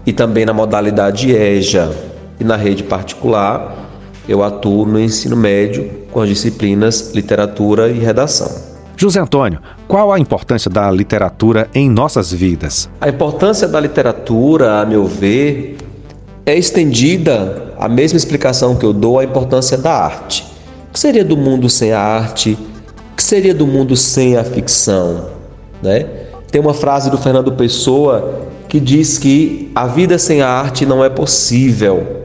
e 0.06 0.14
também 0.14 0.46
na 0.46 0.54
modalidade 0.54 1.32
EJA. 1.32 1.92
E 2.40 2.44
na 2.44 2.56
rede 2.56 2.84
particular 2.84 3.89
eu 4.30 4.44
atuo 4.44 4.86
no 4.86 5.00
ensino 5.00 5.36
médio 5.36 5.90
com 6.12 6.22
as 6.22 6.30
disciplinas 6.30 7.12
literatura 7.16 7.90
e 7.90 7.98
redação. 7.98 8.50
José 8.96 9.20
Antônio, 9.20 9.60
qual 9.88 10.12
a 10.12 10.20
importância 10.20 10.70
da 10.70 10.92
literatura 10.92 11.68
em 11.74 11.90
nossas 11.90 12.32
vidas? 12.32 12.88
A 13.02 13.10
importância 13.10 13.68
da 13.68 13.80
literatura, 13.80 14.82
a 14.82 14.86
meu 14.86 15.06
ver, 15.06 15.78
é 16.46 16.56
estendida 16.56 17.74
a 17.80 17.90
mesma 17.90 18.18
explicação 18.18 18.76
que 18.76 18.86
eu 18.86 18.94
dou 18.94 19.18
à 19.18 19.24
importância 19.24 19.78
da 19.78 19.94
arte. 19.94 20.46
O 20.90 20.94
que 20.94 21.00
seria 21.00 21.26
do 21.26 21.36
mundo 21.36 21.68
sem 21.68 21.92
a 21.92 22.00
arte? 22.00 22.56
O 23.14 23.16
que 23.16 23.24
seria 23.24 23.54
do 23.54 23.66
mundo 23.66 23.96
sem 23.96 24.38
a 24.38 24.44
ficção? 24.44 25.30
Né? 25.82 26.06
Tem 26.52 26.62
uma 26.62 26.74
frase 26.76 27.10
do 27.10 27.18
Fernando 27.18 27.54
Pessoa 27.54 28.48
que 28.68 28.80
diz 28.80 29.18
que 29.18 29.72
a 29.74 29.88
vida 29.88 30.20
sem 30.20 30.42
a 30.42 30.50
arte 30.50 30.86
não 30.86 31.04
é 31.04 31.10
possível. 31.10 32.19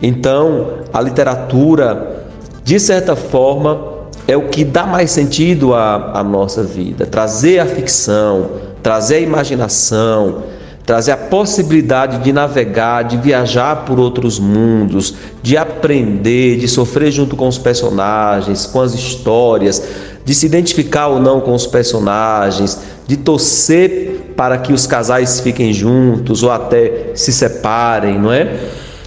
Então, 0.00 0.80
a 0.92 1.00
literatura, 1.00 2.24
de 2.62 2.78
certa 2.78 3.16
forma, 3.16 3.96
é 4.28 4.36
o 4.36 4.48
que 4.48 4.64
dá 4.64 4.84
mais 4.84 5.10
sentido 5.10 5.74
à, 5.74 6.18
à 6.18 6.24
nossa 6.24 6.62
vida. 6.62 7.06
Trazer 7.06 7.60
a 7.60 7.66
ficção, 7.66 8.50
trazer 8.82 9.16
a 9.16 9.20
imaginação, 9.20 10.42
trazer 10.84 11.12
a 11.12 11.16
possibilidade 11.16 12.18
de 12.18 12.32
navegar, 12.32 13.02
de 13.04 13.16
viajar 13.16 13.84
por 13.84 13.98
outros 13.98 14.38
mundos, 14.38 15.14
de 15.42 15.56
aprender, 15.56 16.58
de 16.58 16.68
sofrer 16.68 17.10
junto 17.10 17.34
com 17.36 17.48
os 17.48 17.58
personagens, 17.58 18.66
com 18.66 18.80
as 18.80 18.94
histórias, 18.94 19.82
de 20.24 20.34
se 20.34 20.46
identificar 20.46 21.08
ou 21.08 21.20
não 21.20 21.40
com 21.40 21.54
os 21.54 21.66
personagens, 21.66 22.80
de 23.06 23.16
torcer 23.16 24.32
para 24.36 24.58
que 24.58 24.72
os 24.72 24.86
casais 24.86 25.40
fiquem 25.40 25.72
juntos 25.72 26.42
ou 26.42 26.50
até 26.50 27.12
se 27.14 27.32
separem, 27.32 28.18
não 28.18 28.32
é? 28.32 28.56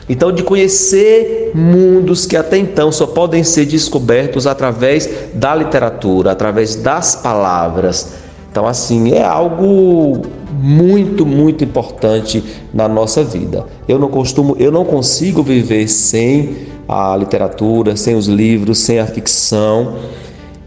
Então, 0.09 0.31
de 0.31 0.41
conhecer 0.41 1.51
mundos 1.53 2.25
que 2.25 2.35
até 2.35 2.57
então 2.57 2.91
só 2.91 3.05
podem 3.05 3.43
ser 3.43 3.67
descobertos 3.67 4.47
através 4.47 5.07
da 5.35 5.53
literatura, 5.53 6.31
através 6.31 6.75
das 6.75 7.15
palavras. 7.15 8.13
Então, 8.51 8.65
assim, 8.65 9.13
é 9.13 9.23
algo 9.23 10.23
muito, 10.51 11.25
muito 11.27 11.63
importante 11.63 12.43
na 12.73 12.87
nossa 12.87 13.23
vida. 13.23 13.67
Eu 13.87 13.99
não 13.99 14.09
costumo, 14.09 14.55
eu 14.57 14.71
não 14.71 14.83
consigo 14.83 15.43
viver 15.43 15.87
sem 15.87 16.55
a 16.87 17.15
literatura, 17.15 17.95
sem 17.95 18.15
os 18.15 18.25
livros, 18.27 18.79
sem 18.79 18.99
a 18.99 19.05
ficção. 19.05 19.97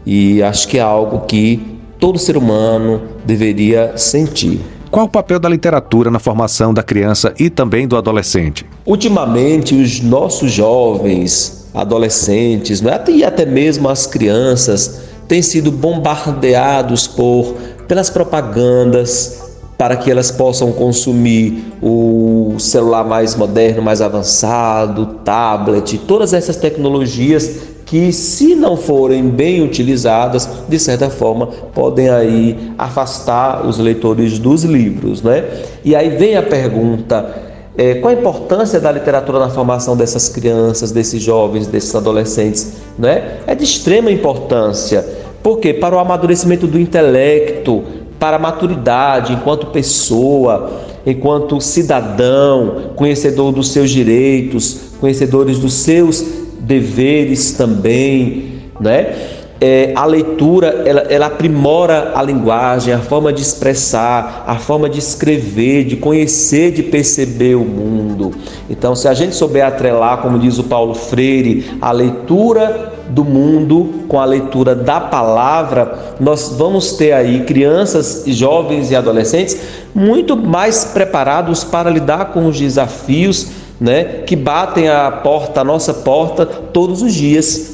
E 0.05 0.41
acho 0.41 0.69
que 0.69 0.77
é 0.77 0.81
algo 0.81 1.25
que 1.25 1.77
todo 1.99 2.17
ser 2.17 2.37
humano 2.37 3.01
deveria 3.25 3.97
sentir. 3.97 4.61
Qual 4.89 5.05
o 5.05 5.09
papel 5.09 5.39
da 5.39 5.49
literatura 5.49 6.09
na 6.09 6.19
formação 6.19 6.73
da 6.73 6.83
criança 6.83 7.33
e 7.37 7.49
também 7.49 7.87
do 7.87 7.97
adolescente? 7.97 8.65
Ultimamente, 8.85 9.73
os 9.75 10.01
nossos 10.01 10.51
jovens, 10.51 11.69
adolescentes 11.73 12.81
né, 12.81 12.99
e 13.07 13.23
até 13.23 13.45
mesmo 13.45 13.89
as 13.89 14.05
crianças 14.05 15.01
têm 15.27 15.41
sido 15.41 15.71
bombardeados 15.71 17.07
por 17.07 17.55
pelas 17.87 18.09
propagandas 18.09 19.41
para 19.77 19.95
que 19.97 20.09
elas 20.09 20.31
possam 20.31 20.71
consumir 20.71 21.73
o 21.81 22.55
celular 22.59 23.03
mais 23.03 23.35
moderno, 23.35 23.81
mais 23.81 24.01
avançado, 24.01 25.17
tablet, 25.25 25.97
todas 26.07 26.33
essas 26.33 26.55
tecnologias 26.55 27.73
que, 27.85 28.13
se 28.13 28.55
não 28.55 28.77
forem 28.77 29.29
bem 29.29 29.61
utilizadas, 29.61 30.47
de 30.69 30.79
certa 30.79 31.09
forma, 31.09 31.47
podem 31.73 32.09
aí 32.09 32.71
afastar 32.77 33.67
os 33.67 33.77
leitores 33.77 34.39
dos 34.39 34.63
livros, 34.63 35.21
né? 35.21 35.43
E 35.83 35.95
aí 35.95 36.09
vem 36.09 36.37
a 36.37 36.43
pergunta: 36.43 37.52
é, 37.77 37.95
qual 37.95 38.13
a 38.13 38.17
importância 38.17 38.79
da 38.79 38.91
literatura 38.91 39.39
na 39.39 39.49
formação 39.49 39.97
dessas 39.97 40.29
crianças, 40.29 40.91
desses 40.91 41.21
jovens, 41.21 41.67
desses 41.67 41.93
adolescentes? 41.95 42.73
Né? 42.97 43.39
É 43.47 43.55
de 43.55 43.63
extrema 43.63 44.11
importância. 44.11 45.05
Porque 45.41 45.73
para 45.73 45.95
o 45.95 45.99
amadurecimento 45.99 46.67
do 46.67 46.79
intelecto, 46.79 47.83
para 48.19 48.37
a 48.37 48.39
maturidade 48.39 49.33
enquanto 49.33 49.67
pessoa, 49.67 50.81
enquanto 51.05 51.59
cidadão, 51.59 52.91
conhecedor 52.95 53.51
dos 53.51 53.69
seus 53.69 53.89
direitos, 53.89 54.93
conhecedores 54.99 55.59
dos 55.59 55.73
seus 55.73 56.23
deveres 56.59 57.53
também, 57.53 58.61
né? 58.79 59.42
É, 59.65 59.93
a 59.95 60.05
leitura 60.05 60.83
ela, 60.85 60.99
ela 61.09 61.27
aprimora 61.27 62.11
a 62.13 62.21
linguagem, 62.21 62.93
a 62.93 62.99
forma 62.99 63.31
de 63.31 63.41
expressar, 63.41 64.43
a 64.45 64.55
forma 64.55 64.89
de 64.89 64.99
escrever, 64.99 65.85
de 65.85 65.95
conhecer, 65.95 66.73
de 66.73 66.83
perceber 66.83 67.55
o 67.55 67.63
mundo. 67.63 68.33
Então, 68.69 68.93
se 68.93 69.07
a 69.07 69.13
gente 69.13 69.33
souber 69.33 69.65
atrelar, 69.65 70.17
como 70.17 70.37
diz 70.37 70.59
o 70.59 70.65
Paulo 70.65 70.93
Freire, 70.93 71.77
a 71.81 71.93
leitura 71.93 72.91
do 73.07 73.23
mundo 73.23 74.03
com 74.09 74.19
a 74.19 74.25
leitura 74.25 74.75
da 74.75 74.99
palavra, 74.99 76.15
nós 76.19 76.55
vamos 76.57 76.97
ter 76.97 77.13
aí 77.13 77.45
crianças, 77.45 78.25
jovens 78.27 78.91
e 78.91 78.97
adolescentes 78.97 79.57
muito 79.95 80.35
mais 80.35 80.83
preparados 80.83 81.63
para 81.63 81.89
lidar 81.89 82.33
com 82.33 82.47
os 82.47 82.59
desafios 82.59 83.47
né, 83.79 84.23
que 84.25 84.35
batem 84.35 84.89
a 84.89 85.09
porta, 85.09 85.61
a 85.61 85.63
nossa 85.63 85.93
porta 85.93 86.45
todos 86.45 87.01
os 87.01 87.13
dias. 87.13 87.72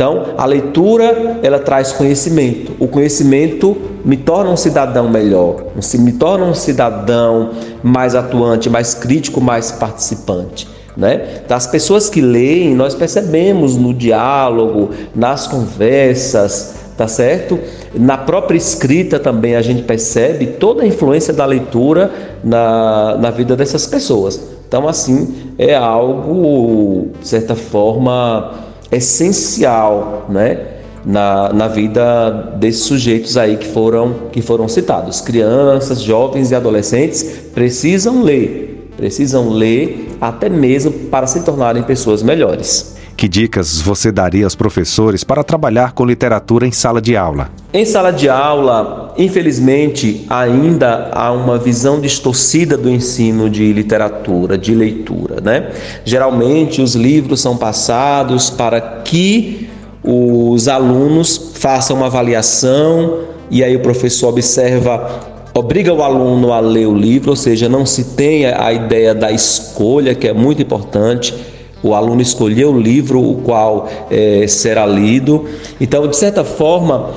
Então, 0.00 0.28
a 0.38 0.46
leitura, 0.46 1.40
ela 1.42 1.58
traz 1.58 1.92
conhecimento. 1.92 2.72
O 2.80 2.88
conhecimento 2.88 3.76
me 4.02 4.16
torna 4.16 4.48
um 4.48 4.56
cidadão 4.56 5.10
melhor, 5.10 5.66
me 5.98 6.12
torna 6.12 6.46
um 6.46 6.54
cidadão 6.54 7.50
mais 7.82 8.14
atuante, 8.14 8.70
mais 8.70 8.94
crítico, 8.94 9.42
mais 9.42 9.70
participante. 9.70 10.66
Né? 10.96 11.42
Das 11.46 11.66
pessoas 11.66 12.08
que 12.08 12.22
leem, 12.22 12.74
nós 12.74 12.94
percebemos 12.94 13.76
no 13.76 13.92
diálogo, 13.92 14.88
nas 15.14 15.46
conversas, 15.46 16.76
tá 16.96 17.06
certo? 17.06 17.58
Na 17.94 18.16
própria 18.16 18.56
escrita 18.56 19.18
também 19.18 19.54
a 19.54 19.60
gente 19.60 19.82
percebe 19.82 20.46
toda 20.46 20.82
a 20.82 20.86
influência 20.86 21.34
da 21.34 21.44
leitura 21.44 22.10
na, 22.42 23.18
na 23.18 23.30
vida 23.30 23.54
dessas 23.54 23.86
pessoas. 23.86 24.40
Então, 24.66 24.88
assim, 24.88 25.52
é 25.58 25.74
algo, 25.74 27.08
de 27.20 27.28
certa 27.28 27.54
forma, 27.54 28.69
essencial, 28.90 30.26
né? 30.28 30.66
Na, 31.02 31.50
na 31.50 31.66
vida 31.66 32.30
desses 32.56 32.82
sujeitos 32.82 33.38
aí 33.38 33.56
que 33.56 33.66
foram, 33.68 34.28
que 34.30 34.42
foram 34.42 34.68
citados. 34.68 35.22
Crianças, 35.22 36.02
jovens 36.02 36.50
e 36.50 36.54
adolescentes 36.54 37.22
precisam 37.54 38.22
ler, 38.22 38.90
precisam 38.98 39.48
ler 39.48 40.10
até 40.20 40.50
mesmo 40.50 40.92
para 40.92 41.26
se 41.26 41.40
tornarem 41.42 41.82
pessoas 41.82 42.22
melhores. 42.22 42.99
Que 43.20 43.28
dicas 43.28 43.82
você 43.82 44.10
daria 44.10 44.46
aos 44.46 44.54
professores 44.54 45.22
para 45.22 45.44
trabalhar 45.44 45.92
com 45.92 46.06
literatura 46.06 46.66
em 46.66 46.72
sala 46.72 47.02
de 47.02 47.18
aula? 47.18 47.50
Em 47.70 47.84
sala 47.84 48.10
de 48.10 48.30
aula, 48.30 49.14
infelizmente, 49.18 50.24
ainda 50.30 51.10
há 51.12 51.30
uma 51.30 51.58
visão 51.58 52.00
distorcida 52.00 52.78
do 52.78 52.88
ensino 52.88 53.50
de 53.50 53.74
literatura, 53.74 54.56
de 54.56 54.74
leitura, 54.74 55.38
né? 55.38 55.70
Geralmente 56.02 56.80
os 56.80 56.94
livros 56.94 57.42
são 57.42 57.58
passados 57.58 58.48
para 58.48 58.80
que 58.80 59.68
os 60.02 60.66
alunos 60.66 61.52
façam 61.56 61.98
uma 61.98 62.06
avaliação 62.06 63.18
e 63.50 63.62
aí 63.62 63.76
o 63.76 63.80
professor 63.80 64.28
observa 64.28 65.28
obriga 65.52 65.92
o 65.92 66.02
aluno 66.02 66.54
a 66.54 66.60
ler 66.60 66.86
o 66.86 66.94
livro, 66.94 67.28
ou 67.28 67.36
seja, 67.36 67.68
não 67.68 67.84
se 67.84 68.14
tenha 68.14 68.64
a 68.64 68.72
ideia 68.72 69.14
da 69.14 69.30
escolha, 69.30 70.14
que 70.14 70.26
é 70.26 70.32
muito 70.32 70.62
importante 70.62 71.34
o 71.82 71.94
aluno 71.94 72.20
escolher 72.20 72.66
o 72.66 72.78
livro 72.78 73.20
o 73.20 73.36
qual 73.42 73.88
é, 74.10 74.46
será 74.46 74.86
lido. 74.86 75.46
Então, 75.80 76.06
de 76.06 76.16
certa 76.16 76.44
forma, 76.44 77.10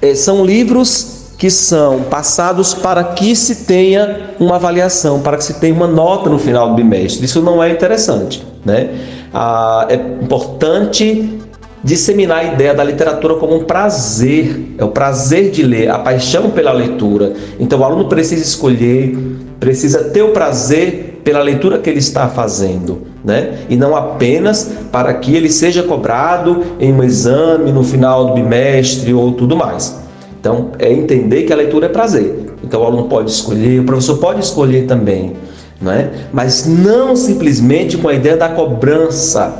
é, 0.00 0.14
são 0.14 0.44
livros 0.44 1.22
que 1.38 1.50
são 1.50 2.02
passados 2.02 2.72
para 2.72 3.02
que 3.02 3.34
se 3.34 3.64
tenha 3.64 4.30
uma 4.38 4.56
avaliação, 4.56 5.20
para 5.20 5.36
que 5.36 5.44
se 5.44 5.54
tenha 5.54 5.74
uma 5.74 5.88
nota 5.88 6.30
no 6.30 6.38
final 6.38 6.68
do 6.68 6.74
bimestre. 6.76 7.24
Isso 7.24 7.42
não 7.42 7.60
é 7.60 7.70
interessante, 7.70 8.46
né? 8.64 8.90
Ah, 9.34 9.88
é 9.88 9.94
importante 9.94 11.40
disseminar 11.82 12.38
a 12.38 12.44
ideia 12.44 12.72
da 12.72 12.84
literatura 12.84 13.34
como 13.34 13.56
um 13.56 13.64
prazer, 13.64 14.74
é 14.78 14.84
o 14.84 14.88
prazer 14.88 15.50
de 15.50 15.64
ler, 15.64 15.90
a 15.90 15.98
paixão 15.98 16.50
pela 16.50 16.72
leitura. 16.72 17.32
Então 17.58 17.80
o 17.80 17.84
aluno 17.84 18.08
precisa 18.08 18.42
escolher, 18.42 19.18
precisa 19.58 20.04
ter 20.04 20.22
o 20.22 20.28
prazer 20.28 21.11
pela 21.24 21.42
leitura 21.42 21.78
que 21.78 21.88
ele 21.88 21.98
está 21.98 22.28
fazendo 22.28 23.12
né? 23.24 23.58
E 23.68 23.76
não 23.76 23.94
apenas 23.94 24.72
para 24.90 25.14
que 25.14 25.34
ele 25.34 25.50
seja 25.50 25.82
cobrado 25.82 26.62
em 26.80 26.92
um 26.92 27.02
exame 27.02 27.70
no 27.70 27.84
final 27.84 28.26
do 28.26 28.34
bimestre 28.34 29.14
ou 29.14 29.32
tudo 29.32 29.56
mais. 29.56 30.00
Então, 30.40 30.72
é 30.78 30.92
entender 30.92 31.42
que 31.42 31.52
a 31.52 31.56
leitura 31.56 31.86
é 31.86 31.88
prazer. 31.88 32.52
Então 32.64 32.82
o 32.82 32.84
aluno 32.84 33.04
pode 33.04 33.30
escolher, 33.30 33.80
o 33.80 33.84
professor 33.84 34.18
pode 34.18 34.40
escolher 34.40 34.86
também, 34.86 35.34
não 35.80 35.92
é? 35.92 36.10
Mas 36.32 36.66
não 36.66 37.14
simplesmente 37.14 37.96
com 37.96 38.08
a 38.08 38.14
ideia 38.14 38.36
da 38.36 38.48
cobrança. 38.48 39.54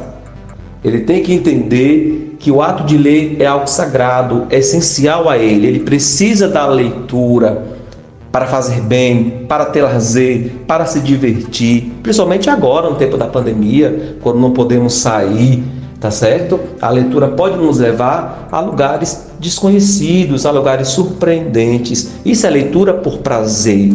Ele 0.85 1.01
tem 1.01 1.23
que 1.23 1.33
entender 1.33 2.37
que 2.39 2.51
o 2.51 2.61
ato 2.61 2.85
de 2.85 2.99
ler 2.99 3.37
é 3.39 3.47
algo 3.47 3.69
sagrado, 3.69 4.47
é 4.51 4.59
essencial 4.59 5.29
a 5.29 5.39
ele. 5.39 5.67
Ele 5.67 5.81
precisa 5.81 6.49
da 6.49 6.67
leitura 6.67 7.63
para 8.33 8.47
fazer 8.47 8.81
bem, 8.81 9.45
para 9.47 9.67
ter 9.67 9.83
lazer, 9.83 10.53
para 10.67 10.87
se 10.87 11.01
divertir, 11.01 11.93
principalmente 12.03 12.49
agora 12.49 12.89
no 12.89 12.97
tempo 12.97 13.19
da 13.19 13.27
pandemia, 13.27 14.17
quando 14.23 14.41
não 14.41 14.53
podemos 14.53 14.95
sair, 14.95 15.63
tá 16.01 16.11
certo? 16.11 16.59
A 16.81 16.89
leitura 16.89 17.29
pode 17.29 17.59
nos 17.59 17.79
levar 17.79 18.49
a 18.51 18.59
lugares 18.59 19.27
desconhecidos, 19.39 20.47
a 20.47 20.51
lugares 20.51 20.89
surpreendentes. 20.89 22.13
Isso 22.25 22.47
é 22.47 22.51
leitura 22.51 22.95
por 22.95 23.19
prazer. 23.19 23.93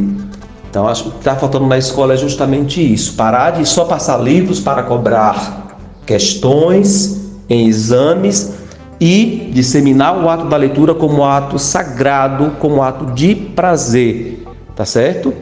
Então, 0.70 0.88
acho 0.88 1.06
que 1.06 1.18
está 1.18 1.36
faltando 1.36 1.66
na 1.66 1.78
escola 1.78 2.14
é 2.14 2.18
justamente 2.18 2.82
isso: 2.82 3.16
parar 3.16 3.52
de 3.52 3.66
só 3.66 3.86
passar 3.86 4.18
livros 4.18 4.60
para 4.60 4.84
cobrar 4.84 5.80
questões 6.06 7.20
em 7.50 7.68
exames 7.68 8.54
e 9.00 9.52
disseminar 9.54 10.18
o 10.18 10.30
ato 10.30 10.46
da 10.46 10.58
leitura 10.58 10.94
como 10.94 11.24
ato 11.24 11.60
sagrado, 11.60 12.52
como 12.60 12.82
ato 12.82 13.14
de 13.14 13.36
prazer, 13.36 14.44
tá 14.76 14.86
certo? 14.86 15.34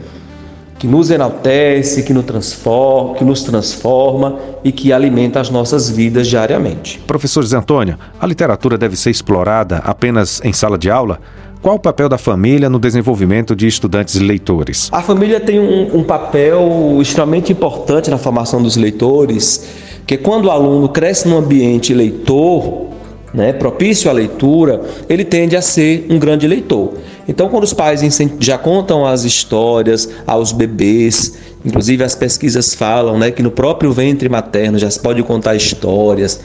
Que 0.78 0.88
nos 0.88 1.10
enaltece, 1.10 2.04
que 2.04 2.14
nos 2.14 2.26
transforma, 2.26 3.16
que 3.16 3.24
nos 3.24 3.44
transforma 3.44 4.38
e 4.64 4.72
que 4.72 4.92
alimenta 4.92 5.40
as 5.40 5.50
nossas 5.50 5.90
vidas 5.90 6.28
diariamente. 6.28 7.00
Professor 7.08 7.42
José 7.42 7.58
Antônio, 7.58 7.98
a 8.20 8.28
literatura 8.28 8.78
deve 8.78 8.98
ser 8.98 9.10
explorada 9.10 9.78
apenas 9.78 10.42
em 10.44 10.52
sala 10.52 10.78
de 10.78 10.92
aula? 10.92 11.20
Qual 11.62 11.78
o 11.78 11.80
papel 11.80 12.08
da 12.08 12.18
família 12.18 12.70
no 12.70 12.78
desenvolvimento 12.78 13.56
de 13.56 13.66
estudantes 13.66 14.20
leitores? 14.20 14.90
A 14.92 15.02
família 15.02 15.40
tem 15.40 15.60
um, 15.60 15.98
um 15.98 16.04
papel 16.04 17.00
extremamente 17.02 17.52
importante 17.52 18.12
na 18.12 18.20
formação 18.20 18.62
dos 18.62 18.76
leitores, 18.76 19.68
que 20.06 20.16
quando 20.16 20.46
o 20.46 20.52
aluno 20.52 20.90
cresce 20.90 21.28
num 21.28 21.38
ambiente 21.38 21.92
leitor, 21.92 22.90
né, 23.36 23.52
propício 23.52 24.10
à 24.10 24.14
leitura, 24.14 24.82
ele 25.10 25.26
tende 25.26 25.58
a 25.58 25.62
ser 25.62 26.08
um 26.10 26.18
grande 26.18 26.48
leitor. 26.48 26.94
Então, 27.28 27.50
quando 27.50 27.66
os 27.66 27.74
pais 27.74 28.02
já 28.40 28.58
contam 28.58 29.06
as 29.06 29.26
histórias 29.26 30.10
aos 30.26 30.54
bebês, 30.54 31.34
inclusive 31.66 32.04
as 32.04 32.16
pesquisas 32.16 32.74
falam 32.74 33.18
né, 33.18 33.32
que 33.32 33.44
no 33.44 33.52
próprio 33.52 33.92
ventre 33.92 34.30
materno 34.30 34.80
já 34.80 34.90
se 34.90 35.00
pode 35.00 35.22
contar 35.24 35.56
histórias. 35.56 36.40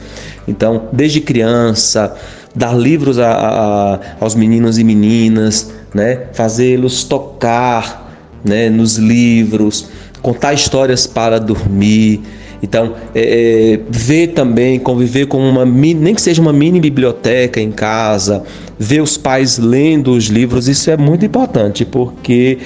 Então, 0.45 0.89
desde 0.91 1.21
criança, 1.21 2.13
dar 2.53 2.75
livros 2.75 3.17
a, 3.19 3.31
a, 3.31 3.99
aos 4.19 4.35
meninos 4.35 4.77
e 4.77 4.83
meninas, 4.83 5.71
né, 5.93 6.23
fazê-los 6.33 7.05
tocar 7.05 8.11
né, 8.43 8.69
nos 8.69 8.97
livros, 8.97 9.87
contar 10.21 10.53
histórias 10.53 11.07
para 11.07 11.39
dormir. 11.39 12.21
Então, 12.63 12.93
é, 13.15 13.73
é, 13.73 13.79
ver 13.89 14.27
também, 14.27 14.79
conviver 14.79 15.25
com 15.25 15.39
uma 15.39 15.65
nem 15.65 16.13
que 16.13 16.21
seja 16.21 16.41
uma 16.41 16.53
mini 16.53 16.79
biblioteca 16.79 17.59
em 17.59 17.71
casa, 17.71 18.43
ver 18.77 19.01
os 19.01 19.17
pais 19.17 19.57
lendo 19.57 20.11
os 20.11 20.25
livros, 20.25 20.67
isso 20.67 20.91
é 20.91 20.97
muito 20.97 21.25
importante, 21.25 21.83
porque 21.83 22.59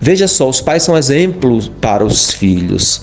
veja 0.00 0.26
só, 0.26 0.48
os 0.48 0.60
pais 0.60 0.82
são 0.82 0.96
exemplos 0.96 1.70
para 1.80 2.04
os 2.04 2.32
filhos. 2.32 3.02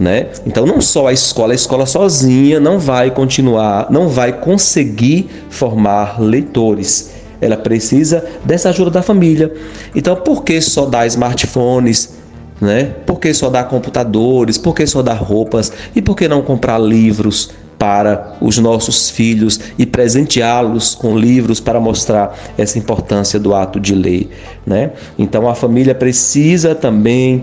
Né? 0.00 0.28
Então 0.44 0.66
não 0.66 0.80
só 0.80 1.06
a 1.06 1.12
escola, 1.12 1.52
a 1.52 1.54
escola 1.54 1.86
sozinha 1.86 2.58
não 2.58 2.76
vai 2.76 3.12
continuar, 3.12 3.86
não 3.88 4.08
vai 4.08 4.32
conseguir 4.32 5.28
formar 5.48 6.20
leitores. 6.20 7.12
Ela 7.40 7.56
precisa 7.56 8.24
dessa 8.44 8.70
ajuda 8.70 8.90
da 8.90 9.02
família. 9.02 9.52
Então 9.94 10.16
por 10.16 10.42
que 10.42 10.60
só 10.60 10.86
dar 10.86 11.06
smartphones? 11.06 12.21
Né? 12.62 12.94
Por 13.04 13.18
que 13.18 13.34
só 13.34 13.50
dar 13.50 13.64
computadores? 13.64 14.56
Por 14.56 14.72
que 14.72 14.86
só 14.86 15.02
dar 15.02 15.14
roupas? 15.14 15.72
E 15.96 16.00
por 16.00 16.16
que 16.16 16.28
não 16.28 16.42
comprar 16.42 16.78
livros 16.78 17.50
para 17.76 18.36
os 18.40 18.58
nossos 18.58 19.10
filhos 19.10 19.58
e 19.76 19.84
presenteá-los 19.84 20.94
com 20.94 21.18
livros 21.18 21.58
para 21.58 21.80
mostrar 21.80 22.38
essa 22.56 22.78
importância 22.78 23.40
do 23.40 23.52
ato 23.52 23.80
de 23.80 23.92
ler, 23.92 24.30
né? 24.64 24.92
Então 25.18 25.48
a 25.48 25.54
família 25.56 25.92
precisa 25.92 26.76
também, 26.76 27.42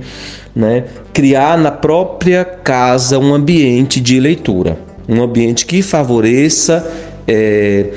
né, 0.56 0.86
criar 1.12 1.58
na 1.58 1.72
própria 1.72 2.46
casa 2.46 3.20
um 3.20 3.34
ambiente 3.34 4.00
de 4.00 4.18
leitura, 4.18 4.80
um 5.10 5.22
ambiente 5.22 5.66
que 5.66 5.82
favoreça 5.82 6.90
é, 7.28 7.92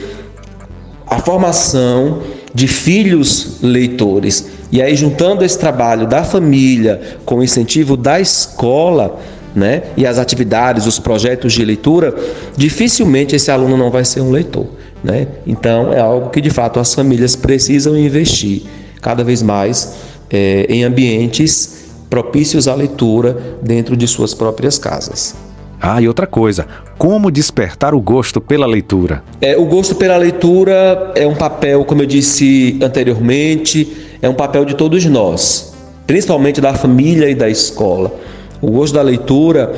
a 1.07 1.21
formação 1.21 2.23
de 2.53 2.67
filhos 2.67 3.59
leitores 3.63 4.51
e 4.73 4.81
aí, 4.81 4.97
juntando 4.97 5.45
esse 5.45 5.59
trabalho 5.59 6.07
da 6.07 6.25
família 6.25 6.99
com 7.27 7.37
o 7.37 7.45
incentivo 7.45 7.95
da 7.95 8.19
escola, 8.19 9.21
né, 9.55 9.83
e 9.99 10.07
as 10.07 10.19
atividades, 10.19 10.87
os 10.87 10.99
projetos 10.99 11.53
de 11.53 11.63
leitura, 11.63 12.15
dificilmente 12.57 13.37
esse 13.37 13.51
aluno 13.51 13.77
não 13.77 13.91
vai 13.91 14.03
ser 14.03 14.23
um 14.23 14.31
leitor. 14.31 14.67
Né? 15.05 15.29
Então, 15.47 15.93
é 15.93 16.01
algo 16.01 16.31
que 16.31 16.41
de 16.41 16.49
fato 16.49 16.81
as 16.81 16.95
famílias 16.95 17.37
precisam 17.37 17.95
investir 17.99 18.63
cada 19.03 19.23
vez 19.23 19.43
mais 19.43 19.95
é, 20.31 20.65
em 20.71 20.85
ambientes 20.85 21.83
propícios 22.09 22.67
à 22.67 22.75
leitura 22.75 23.37
dentro 23.63 23.95
de 23.95 24.07
suas 24.07 24.33
próprias 24.33 24.79
casas. 24.79 25.35
Ah, 25.81 26.01
e 26.01 26.07
outra 26.07 26.29
coisa, 26.29 26.67
como 26.97 27.31
despertar 27.31 27.93
o 27.93 28.01
gosto 28.01 28.41
pela 28.41 28.67
leitura? 28.67 29.23
É, 29.41 29.57
o 29.57 29.67
gosto 29.67 29.97
pela 29.97 30.17
leitura 30.17 31.13
é 31.17 31.27
um 31.27 31.35
papel, 31.35 31.85
como 31.85 32.03
eu 32.03 32.07
disse 32.07 32.79
anteriormente, 32.81 34.12
é 34.23 34.29
um 34.29 34.35
papel 34.35 34.65
de 34.65 34.75
todos 34.75 35.05
nós, 35.05 35.75
principalmente 36.07 36.61
da 36.61 36.73
família 36.73 37.29
e 37.29 37.35
da 37.35 37.51
escola. 37.51 38.15
O 38.61 38.71
gosto 38.71 38.95
da 38.95 39.03
leitura 39.03 39.75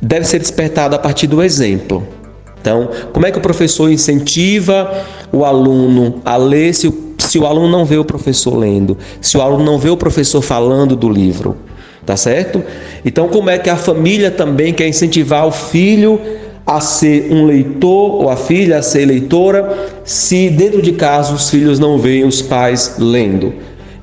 deve 0.00 0.24
ser 0.24 0.38
despertado 0.38 0.96
a 0.96 0.98
partir 0.98 1.26
do 1.26 1.42
exemplo. 1.42 2.02
Então, 2.60 2.88
como 3.12 3.26
é 3.26 3.30
que 3.30 3.38
o 3.38 3.42
professor 3.42 3.90
incentiva 3.90 5.04
o 5.30 5.44
aluno 5.44 6.20
a 6.24 6.36
ler 6.36 6.74
se 6.74 6.88
o, 6.88 7.14
se 7.18 7.38
o 7.38 7.46
aluno 7.46 7.68
não 7.68 7.84
vê 7.84 7.98
o 7.98 8.04
professor 8.04 8.56
lendo, 8.56 8.96
se 9.20 9.36
o 9.36 9.42
aluno 9.42 9.64
não 9.64 9.78
vê 9.78 9.90
o 9.90 9.96
professor 9.96 10.40
falando 10.40 10.96
do 10.96 11.08
livro? 11.08 11.56
Tá 12.04 12.16
certo? 12.16 12.62
Então, 13.04 13.28
como 13.28 13.50
é 13.50 13.58
que 13.58 13.68
a 13.68 13.76
família 13.76 14.30
também 14.30 14.72
quer 14.72 14.88
incentivar 14.88 15.46
o 15.46 15.52
filho 15.52 16.18
a 16.70 16.80
ser 16.80 17.32
um 17.32 17.46
leitor 17.46 18.22
ou 18.22 18.30
a 18.30 18.36
filha 18.36 18.78
a 18.78 18.82
ser 18.82 19.04
leitora, 19.04 19.88
se 20.04 20.48
dentro 20.48 20.80
de 20.80 20.92
casa 20.92 21.34
os 21.34 21.50
filhos 21.50 21.80
não 21.80 21.98
veem 21.98 22.24
os 22.24 22.40
pais 22.40 22.94
lendo. 22.96 23.52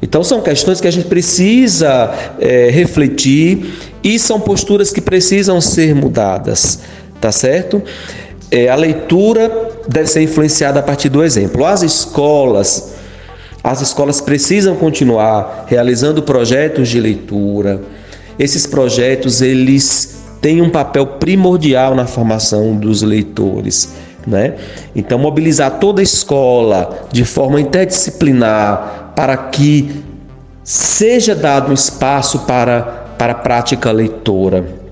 Então 0.01 0.21
são 0.21 0.41
questões 0.41 0.82
que 0.82 0.88
a 0.88 0.91
gente 0.91 1.08
precisa 1.08 2.13
é, 2.38 2.69
refletir 2.69 3.73
e 4.03 4.19
são 4.19 4.38
posturas 4.38 4.91
que 4.91 4.99
precisam 4.99 5.62
ser 5.62 5.95
mudadas, 5.95 6.82
tá 7.21 7.32
certo? 7.32 7.82
É, 8.51 8.67
a 8.67 8.75
leitura 8.75 9.71
deve 9.88 10.08
ser 10.08 10.21
influenciada 10.21 10.82
a 10.82 10.84
partir 10.84 11.08
do 11.08 11.23
exemplo. 11.23 11.65
As 11.65 11.84
escolas, 11.84 12.95
as 13.63 13.82
escolas 13.82 14.19
precisam 14.19 14.75
continuar 14.75 15.67
realizando 15.69 16.21
projetos 16.21 16.89
de 16.89 16.99
leitura. 16.99 17.82
Esses 18.38 18.67
projetos 18.67 19.41
eles 19.41 20.16
tem 20.41 20.62
um 20.62 20.69
papel 20.69 21.06
primordial 21.06 21.95
na 21.95 22.06
formação 22.06 22.76
dos 22.76 23.02
leitores. 23.02 23.93
Né? 24.26 24.56
Então, 24.95 25.17
mobilizar 25.17 25.80
toda 25.80 26.02
a 26.02 26.04
escola 26.04 27.08
de 27.12 27.23
forma 27.23 27.62
interdisciplinar 27.62 29.13
para 29.15 29.38
que 29.38 30.04
seja 30.63 31.34
dado 31.34 31.71
um 31.71 31.73
espaço 31.73 32.39
para, 32.39 32.82
para 33.17 33.32
a 33.32 33.36
prática 33.36 33.91
leitora. 33.91 34.87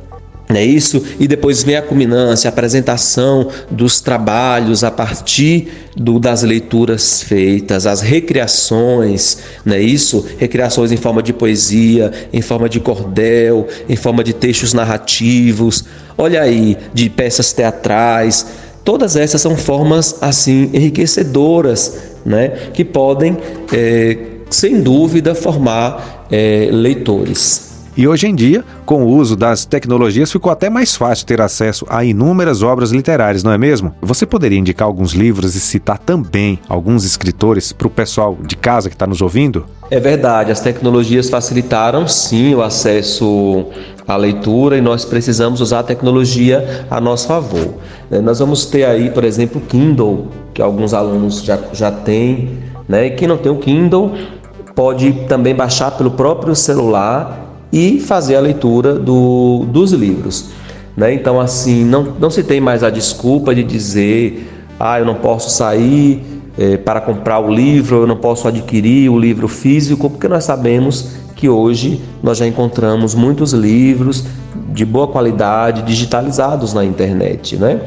É 0.48 0.64
isso, 0.64 1.04
e 1.20 1.28
depois 1.28 1.64
vem 1.64 1.76
a 1.76 1.82
culminância, 1.82 2.48
a 2.48 2.54
apresentação 2.54 3.50
dos 3.72 4.00
trabalhos 4.00 4.84
a 4.84 4.92
partir 4.92 5.70
do, 5.98 6.20
das 6.20 6.44
leituras 6.44 7.24
feitas, 7.24 7.88
as 7.88 8.02
recriações, 8.02 9.40
não 9.66 9.76
é 9.76 9.82
isso? 9.82 10.24
Recriações 10.38 10.92
em 10.92 10.98
forma 10.98 11.24
de 11.24 11.34
poesia, 11.34 12.12
em 12.32 12.44
forma 12.44 12.70
de 12.70 12.80
cordel, 12.80 13.68
em 13.90 13.96
forma 13.96 14.24
de 14.24 14.34
textos 14.34 14.72
narrativos, 14.72 15.84
olha 16.16 16.44
aí, 16.44 16.78
de 16.94 17.10
peças 17.10 17.52
teatrais. 17.52 18.46
Todas 18.84 19.16
essas 19.16 19.42
são 19.42 19.58
formas 19.58 20.18
assim 20.22 20.70
enriquecedoras, 20.72 21.98
né? 22.24 22.50
Que 22.72 22.86
podem, 22.86 23.36
é, 23.74 24.16
sem 24.52 24.80
dúvida, 24.80 25.34
formar 25.34 26.28
é, 26.30 26.70
leitores. 26.72 27.75
E 27.98 28.10
hoje 28.10 28.28
em 28.28 28.36
dia, 28.36 28.62
com 28.86 29.06
o 29.06 29.08
uso 29.08 29.38
das 29.38 29.64
tecnologias, 29.64 30.30
ficou 30.30 30.52
até 30.52 30.70
mais 30.70 30.98
fácil 30.98 31.26
ter 31.26 31.40
acesso 31.40 31.86
a 31.88 32.04
inúmeras 32.04 32.62
obras 32.62 32.92
literárias, 32.92 33.42
não 33.42 33.54
é 33.54 33.58
mesmo? 33.58 33.96
Você 34.02 34.26
poderia 34.26 34.60
indicar 34.60 34.86
alguns 34.86 35.14
livros 35.14 35.56
e 35.56 35.62
citar 35.62 35.98
também 35.98 36.60
alguns 36.68 37.06
escritores 37.06 37.72
para 37.72 37.88
o 37.88 37.90
pessoal 37.90 38.38
de 38.46 38.58
casa 38.58 38.90
que 38.90 38.96
está 38.96 39.08
nos 39.08 39.22
ouvindo? 39.22 39.66
É 39.90 39.98
verdade, 39.98 40.52
as 40.52 40.60
tecnologias 40.60 41.30
facilitaram 41.30 42.06
sim 42.06 42.54
o 42.54 42.62
acesso 42.62 43.68
à 44.06 44.18
leitura 44.18 44.78
e 44.78 44.82
nós 44.82 45.06
precisamos 45.06 45.62
usar 45.62 45.80
a 45.80 45.84
tecnologia 45.84 46.86
a 46.92 47.00
nosso 47.00 47.30
favor. 47.30 47.76
É, 48.12 48.20
nós 48.20 48.40
vamos 48.40 48.66
ter 48.66 48.84
aí, 48.84 49.10
por 49.10 49.24
exemplo, 49.24 49.62
o 49.62 49.66
Kindle, 49.66 50.28
que 50.54 50.62
alguns 50.62 50.94
alunos 50.94 51.42
já, 51.42 51.58
já 51.72 51.92
têm, 51.92 52.60
né? 52.90 53.06
E 53.06 53.12
quem 53.12 53.26
não 53.26 53.38
tem 53.38 53.50
o 53.50 53.58
Kindle 53.58 54.12
pode 54.76 55.14
também 55.30 55.56
baixar 55.56 55.92
pelo 55.92 56.12
próprio 56.12 56.54
celular 56.54 57.45
e 57.76 58.00
fazer 58.00 58.38
a 58.38 58.40
leitura 58.40 58.94
do, 58.94 59.66
dos 59.68 59.92
livros. 59.92 60.46
Né? 60.96 61.14
Então, 61.14 61.42
assim, 61.42 61.84
não, 61.84 62.04
não 62.18 62.30
se 62.30 62.42
tem 62.42 62.62
mais 62.62 62.84
a 62.84 62.90
desculpa 62.90 63.54
de 63.54 63.66
dizer, 63.66 64.50
ah, 64.80 64.98
eu 64.98 65.06
não 65.06 65.16
posso 65.16 65.50
sair 65.50 66.24
é, 66.58 66.78
para 66.78 67.02
comprar 67.02 67.40
o 67.40 67.54
livro, 67.54 67.98
eu 67.98 68.08
não 68.08 68.16
posso 68.16 68.48
adquirir 68.48 69.10
o 69.10 69.20
livro 69.20 69.50
físico, 69.50 70.10
porque 70.10 70.26
nós 70.26 70.46
sabemos 70.46 71.10
que 71.36 71.50
hoje 71.50 72.02
nós 72.24 72.38
já 72.38 72.48
encontramos 72.48 73.14
muitos 73.14 73.52
livros 73.52 74.24
de 74.74 74.86
boa 74.86 75.10
qualidade 75.10 75.82
digitalizados 75.82 76.74
na 76.74 76.86
internet, 76.86 77.58
né? 77.58 77.82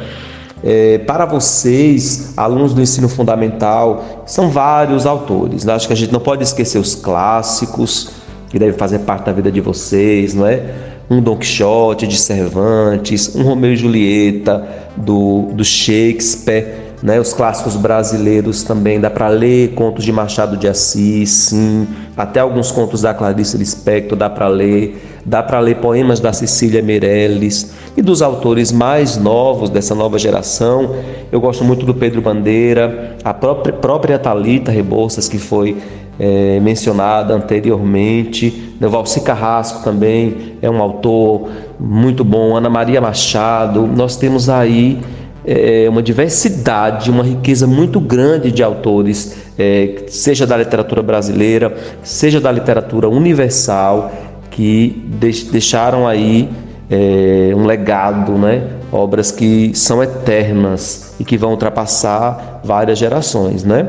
É, 0.62 0.98
para 0.98 1.24
vocês, 1.24 2.34
alunos 2.36 2.74
do 2.74 2.82
ensino 2.82 3.08
fundamental, 3.08 4.22
são 4.26 4.50
vários 4.50 5.06
autores. 5.06 5.64
Né? 5.64 5.72
Acho 5.72 5.86
que 5.86 5.92
a 5.92 5.96
gente 5.96 6.12
não 6.12 6.18
pode 6.18 6.42
esquecer 6.42 6.78
os 6.78 6.96
clássicos, 6.96 8.10
que 8.48 8.58
devem 8.58 8.76
fazer 8.76 9.00
parte 9.00 9.26
da 9.26 9.32
vida 9.32 9.50
de 9.50 9.60
vocês, 9.60 10.34
não 10.34 10.46
é? 10.46 10.62
Um 11.10 11.20
Don 11.20 11.36
Quixote 11.36 12.06
de 12.06 12.18
Cervantes, 12.18 13.34
um 13.34 13.42
Romeu 13.42 13.72
e 13.72 13.76
Julieta 13.76 14.66
do, 14.96 15.48
do 15.52 15.64
Shakespeare 15.64 16.88
né? 17.02 17.20
Os 17.20 17.32
clássicos 17.32 17.76
brasileiros 17.76 18.62
também 18.62 19.00
dá 19.00 19.10
para 19.10 19.28
ler, 19.28 19.74
contos 19.74 20.04
de 20.04 20.12
Machado 20.12 20.56
de 20.56 20.66
Assis, 20.66 21.30
sim, 21.30 21.86
até 22.16 22.40
alguns 22.40 22.72
contos 22.72 23.02
da 23.02 23.14
Clarice 23.14 23.56
Lispector 23.56 24.18
dá 24.18 24.28
para 24.28 24.48
ler, 24.48 25.00
dá 25.24 25.42
para 25.42 25.60
ler 25.60 25.76
poemas 25.76 26.20
da 26.20 26.32
Cecília 26.32 26.82
Meirelles 26.82 27.72
e 27.96 28.02
dos 28.02 28.22
autores 28.22 28.72
mais 28.72 29.16
novos 29.16 29.70
dessa 29.70 29.94
nova 29.94 30.18
geração. 30.18 30.96
Eu 31.30 31.40
gosto 31.40 31.64
muito 31.64 31.86
do 31.86 31.94
Pedro 31.94 32.20
Bandeira, 32.20 33.16
a 33.22 33.32
própria, 33.32 33.72
própria 33.72 34.18
Talita 34.18 34.72
Rebouças 34.72 35.28
que 35.28 35.38
foi 35.38 35.76
é, 36.18 36.58
mencionada 36.60 37.34
anteriormente. 37.34 38.74
O 38.80 38.88
Valci 38.88 39.20
Carrasco 39.20 39.82
também 39.84 40.54
é 40.60 40.68
um 40.68 40.80
autor 40.82 41.48
muito 41.78 42.24
bom. 42.24 42.56
Ana 42.56 42.68
Maria 42.68 43.00
Machado. 43.00 43.86
Nós 43.86 44.16
temos 44.16 44.48
aí 44.48 45.00
é, 45.44 45.86
uma 45.88 46.02
diversidade, 46.02 47.10
uma 47.10 47.24
riqueza 47.24 47.66
muito 47.66 48.00
grande 48.00 48.52
de 48.52 48.62
autores, 48.62 49.36
é, 49.58 50.04
seja 50.08 50.46
da 50.46 50.56
literatura 50.56 51.02
brasileira, 51.02 51.74
seja 52.02 52.40
da 52.40 52.52
literatura 52.52 53.08
universal, 53.08 54.12
que 54.50 55.02
deixaram 55.50 56.06
aí 56.06 56.48
é, 56.90 57.52
um 57.54 57.64
legado, 57.64 58.32
né? 58.32 58.62
obras 58.90 59.30
que 59.30 59.72
são 59.74 60.02
eternas 60.02 61.14
e 61.20 61.24
que 61.24 61.36
vão 61.36 61.50
ultrapassar 61.50 62.60
várias 62.64 62.98
gerações. 62.98 63.64
Né? 63.64 63.88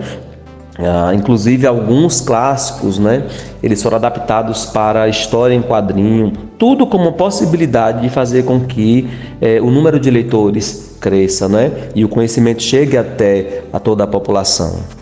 Ah, 0.82 1.13
inclusive 1.13 1.68
alguns 1.68 2.22
clássicos, 2.22 2.98
né? 2.98 3.24
Eles 3.62 3.84
foram 3.84 3.98
adaptados 3.98 4.65
para 4.65 5.04
a 5.04 5.10
história 5.10 5.54
em 5.54 5.62
quadrinho, 5.62 6.32
tudo 6.58 6.88
como 6.88 7.12
possibilidade 7.13 8.02
de 8.02 8.10
fazer 8.10 8.46
com 8.46 8.62
que 8.62 9.10
eh, 9.42 9.60
o 9.60 9.70
número 9.70 10.00
de 10.00 10.10
leitores 10.10 10.96
cresça, 11.02 11.50
né? 11.50 11.89
E 11.94 12.06
o 12.06 12.10
conhecimento 12.10 12.63
chegue 12.63 12.98
até 12.98 13.63
a 13.74 13.80
toda 13.80 14.06
a 14.06 14.08
população. 14.08 14.98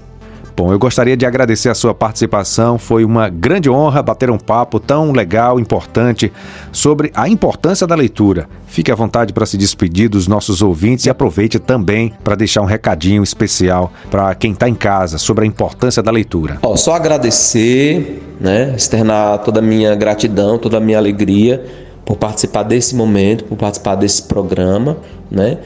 Bom, 0.57 0.71
eu 0.71 0.79
gostaria 0.79 1.15
de 1.15 1.23
agradecer 1.23 1.69
a 1.69 1.75
sua 1.75 1.93
participação. 1.93 2.79
Foi 2.79 3.05
uma 3.05 3.29
grande 3.29 3.69
honra 3.69 4.01
bater 4.01 4.31
um 4.31 4.39
papo 4.39 4.79
tão 4.79 5.11
legal, 5.11 5.59
importante, 5.59 6.33
sobre 6.71 7.11
a 7.13 7.29
importância 7.29 7.85
da 7.85 7.93
leitura. 7.93 8.49
Fique 8.65 8.91
à 8.91 8.95
vontade 8.95 9.33
para 9.33 9.45
se 9.45 9.55
despedir 9.55 10.09
dos 10.09 10.27
nossos 10.27 10.63
ouvintes 10.63 11.05
e 11.05 11.11
aproveite 11.11 11.59
também 11.59 12.11
para 12.23 12.33
deixar 12.33 12.63
um 12.63 12.65
recadinho 12.65 13.21
especial 13.21 13.93
para 14.09 14.33
quem 14.33 14.51
está 14.53 14.67
em 14.67 14.73
casa 14.73 15.19
sobre 15.19 15.45
a 15.45 15.47
importância 15.47 16.01
da 16.01 16.09
leitura. 16.09 16.57
Oh, 16.63 16.75
só 16.75 16.95
agradecer, 16.95 18.23
né, 18.41 18.73
externar 18.75 19.37
toda 19.43 19.59
a 19.59 19.61
minha 19.61 19.93
gratidão, 19.93 20.57
toda 20.57 20.77
a 20.77 20.79
minha 20.79 20.97
alegria 20.97 21.63
por 22.03 22.17
participar 22.17 22.63
desse 22.63 22.95
momento, 22.95 23.43
por 23.43 23.57
participar 23.57 23.93
desse 23.93 24.23
programa, 24.23 24.97
né? 25.29 25.59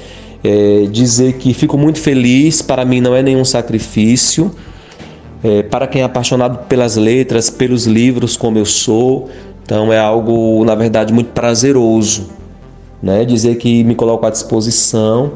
É, 0.44 0.88
dizer 0.92 1.34
que 1.34 1.54
fico 1.54 1.78
muito 1.78 2.00
feliz, 2.00 2.62
para 2.62 2.84
mim 2.84 3.00
não 3.00 3.16
é 3.16 3.22
nenhum 3.22 3.46
sacrifício 3.46 4.52
é, 5.44 5.64
para 5.64 5.88
quem 5.88 6.02
é 6.02 6.06
apaixonado 6.06 6.66
pelas 6.68 6.96
letras, 6.96 7.50
pelos 7.50 7.86
livros, 7.86 8.38
como 8.38 8.58
eu 8.58 8.66
sou, 8.66 9.30
então 9.64 9.92
é 9.92 10.00
algo, 10.00 10.64
na 10.66 10.76
verdade, 10.76 11.14
muito 11.14 11.32
prazeroso. 11.32 12.30
Né? 13.02 13.26
Dizer 13.26 13.56
que 13.56 13.84
me 13.84 13.96
coloco 13.96 14.26
à 14.26 14.30
disposição 14.30 15.32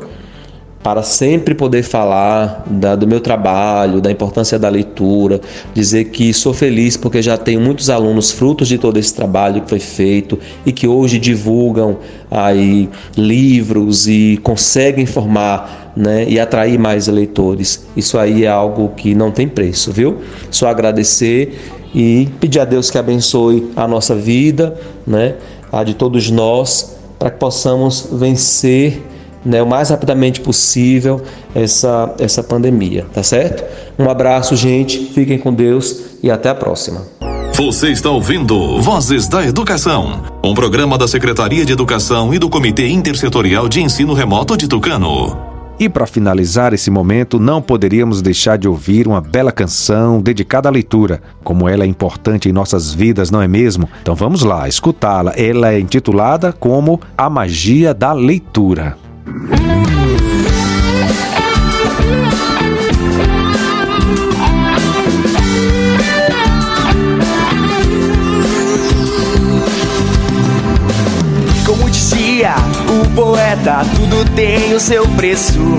para 0.85 1.01
sempre 1.01 1.55
poder 1.55 1.81
falar 1.81 2.63
da, 2.69 2.95
do 2.95 3.07
meu 3.07 3.19
trabalho, 3.19 3.99
da 3.99 4.11
importância 4.11 4.59
da 4.59 4.69
leitura, 4.69 5.41
dizer 5.73 6.05
que 6.05 6.31
sou 6.31 6.53
feliz 6.53 6.95
porque 6.95 7.23
já 7.23 7.37
tenho 7.37 7.59
muitos 7.59 7.89
alunos 7.89 8.29
frutos 8.29 8.67
de 8.67 8.77
todo 8.77 8.97
esse 8.97 9.11
trabalho 9.11 9.63
que 9.63 9.69
foi 9.69 9.79
feito 9.79 10.37
e 10.63 10.71
que 10.71 10.87
hoje 10.87 11.17
divulgam 11.17 11.97
aí 12.29 12.87
livros 13.17 14.07
e 14.07 14.39
conseguem 14.43 15.07
formar 15.07 15.84
né, 15.95 16.25
e 16.27 16.39
atrair 16.39 16.77
mais 16.77 17.07
leitores. 17.07 17.85
Isso 17.95 18.17
aí 18.17 18.43
é 18.43 18.49
algo 18.49 18.89
que 18.89 19.15
não 19.15 19.31
tem 19.31 19.47
preço, 19.47 19.91
viu? 19.91 20.21
Só 20.51 20.67
agradecer 20.67 21.73
e 21.93 22.27
pedir 22.39 22.59
a 22.59 22.65
Deus 22.65 22.91
que 22.91 22.97
abençoe 22.97 23.71
a 23.75 23.87
nossa 23.87 24.13
vida, 24.15 24.75
né, 25.07 25.35
a 25.71 25.83
de 25.83 25.93
todos 25.93 26.29
nós, 26.29 26.97
para 27.17 27.29
que 27.29 27.39
possamos 27.39 28.09
vencer 28.11 29.01
né, 29.45 29.61
o 29.61 29.67
mais 29.67 29.89
rapidamente 29.89 30.41
possível 30.41 31.21
essa, 31.53 32.13
essa 32.19 32.43
pandemia, 32.43 33.05
tá 33.13 33.21
certo? 33.21 33.63
Um 33.97 34.09
abraço, 34.09 34.55
gente, 34.55 35.11
fiquem 35.13 35.37
com 35.37 35.53
Deus 35.53 36.17
e 36.21 36.31
até 36.31 36.49
a 36.49 36.55
próxima. 36.55 37.03
Você 37.53 37.89
está 37.89 38.09
ouvindo 38.09 38.81
Vozes 38.81 39.29
da 39.29 39.45
Educação, 39.45 40.23
um 40.43 40.53
programa 40.53 40.97
da 40.97 41.07
Secretaria 41.07 41.63
de 41.63 41.71
Educação 41.71 42.33
e 42.33 42.39
do 42.39 42.49
Comitê 42.49 42.89
Intersetorial 42.89 43.69
de 43.69 43.81
Ensino 43.81 44.13
Remoto 44.13 44.57
de 44.57 44.67
Tucano. 44.67 45.54
E 45.77 45.89
para 45.89 46.07
finalizar 46.07 46.73
esse 46.73 46.89
momento, 46.89 47.37
não 47.37 47.61
poderíamos 47.61 48.21
deixar 48.21 48.57
de 48.57 48.67
ouvir 48.67 49.07
uma 49.07 49.19
bela 49.19 49.51
canção 49.51 50.21
dedicada 50.21 50.69
à 50.69 50.71
leitura, 50.71 51.21
como 51.43 51.67
ela 51.67 51.83
é 51.83 51.87
importante 51.87 52.47
em 52.47 52.53
nossas 52.53 52.93
vidas, 52.93 53.29
não 53.29 53.41
é 53.41 53.47
mesmo? 53.47 53.89
Então 54.01 54.15
vamos 54.15 54.41
lá, 54.41 54.69
escutá-la. 54.69 55.33
Ela 55.35 55.73
é 55.73 55.79
intitulada 55.79 56.53
como 56.53 57.01
A 57.17 57.29
Magia 57.29 57.93
da 57.93 58.13
Leitura. 58.13 58.97
Como 59.25 60.34
o 72.43 73.09
poeta, 73.15 73.85
tudo 73.95 74.29
tem 74.35 74.73
o 74.73 74.79
seu 74.79 75.07
preço. 75.09 75.77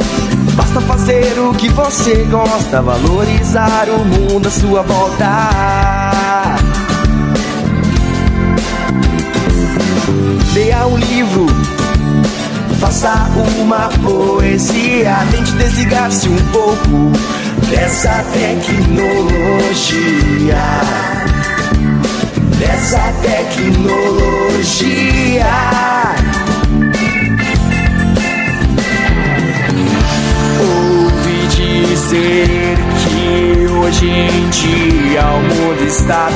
Basta 0.55 0.81
fazer 0.81 1.39
o 1.39 1.53
que 1.53 1.69
você 1.69 2.27
gosta, 2.31 2.81
valorizar 2.81 3.87
o 3.91 4.05
mundo 4.05 4.49
à 4.49 4.51
sua 4.51 4.83
volta. 4.83 5.51
Leia 10.55 10.87
um 10.87 10.97
livro 10.97 11.47
Faça 12.81 13.29
uma 13.59 13.89
poesia, 14.05 15.17
tente 15.31 15.53
desligar-se 15.53 16.29
um 16.29 16.37
pouco 16.53 17.11
dessa 17.71 18.23
tecnologia. 18.33 19.03
Dessa 22.59 23.13
tecnologia. 23.23 24.27
Mundo 36.07 36.36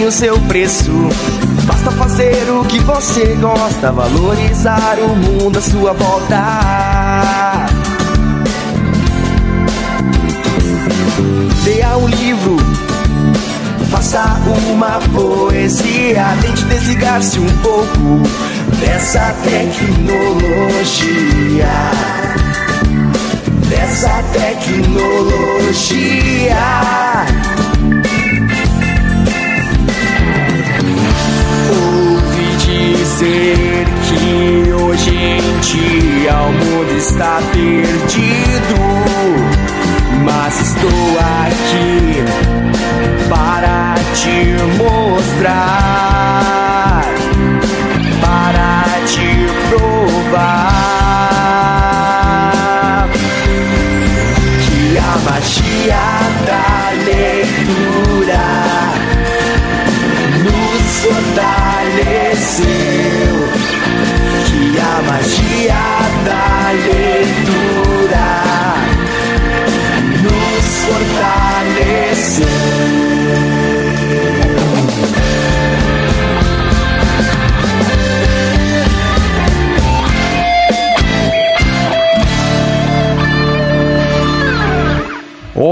tem 0.00 0.06
o 0.06 0.12
seu 0.12 0.40
preço. 0.40 0.90
Basta 1.66 1.90
fazer 1.90 2.50
o 2.50 2.64
que 2.64 2.78
você 2.80 3.36
gosta, 3.38 3.92
valorizar 3.92 4.96
o 4.98 5.14
mundo 5.14 5.58
à 5.58 5.60
sua 5.60 5.92
volta. 5.92 7.66
Leia 11.66 11.98
um 11.98 12.08
livro, 12.08 12.56
faça 13.90 14.40
uma 14.70 15.00
poesia, 15.12 16.24
tente 16.40 16.64
desligar-se 16.64 17.38
um 17.38 17.58
pouco 17.58 18.22
dessa 18.80 19.34
tecnologia 19.44 19.90
dessa 23.68 24.22
tecnologia. 24.32 25.00
Dizer 33.20 33.86
que 34.08 34.72
hoje 34.72 35.10
em 35.10 35.60
dia 35.60 36.32
o 36.40 36.52
mundo 36.52 36.96
está 36.96 37.38
perdido, 37.52 38.76
mas 40.24 40.58
estou 40.58 41.18
aqui 41.44 42.24
para 43.28 43.94
te 44.14 44.56
mostrar, 44.78 46.09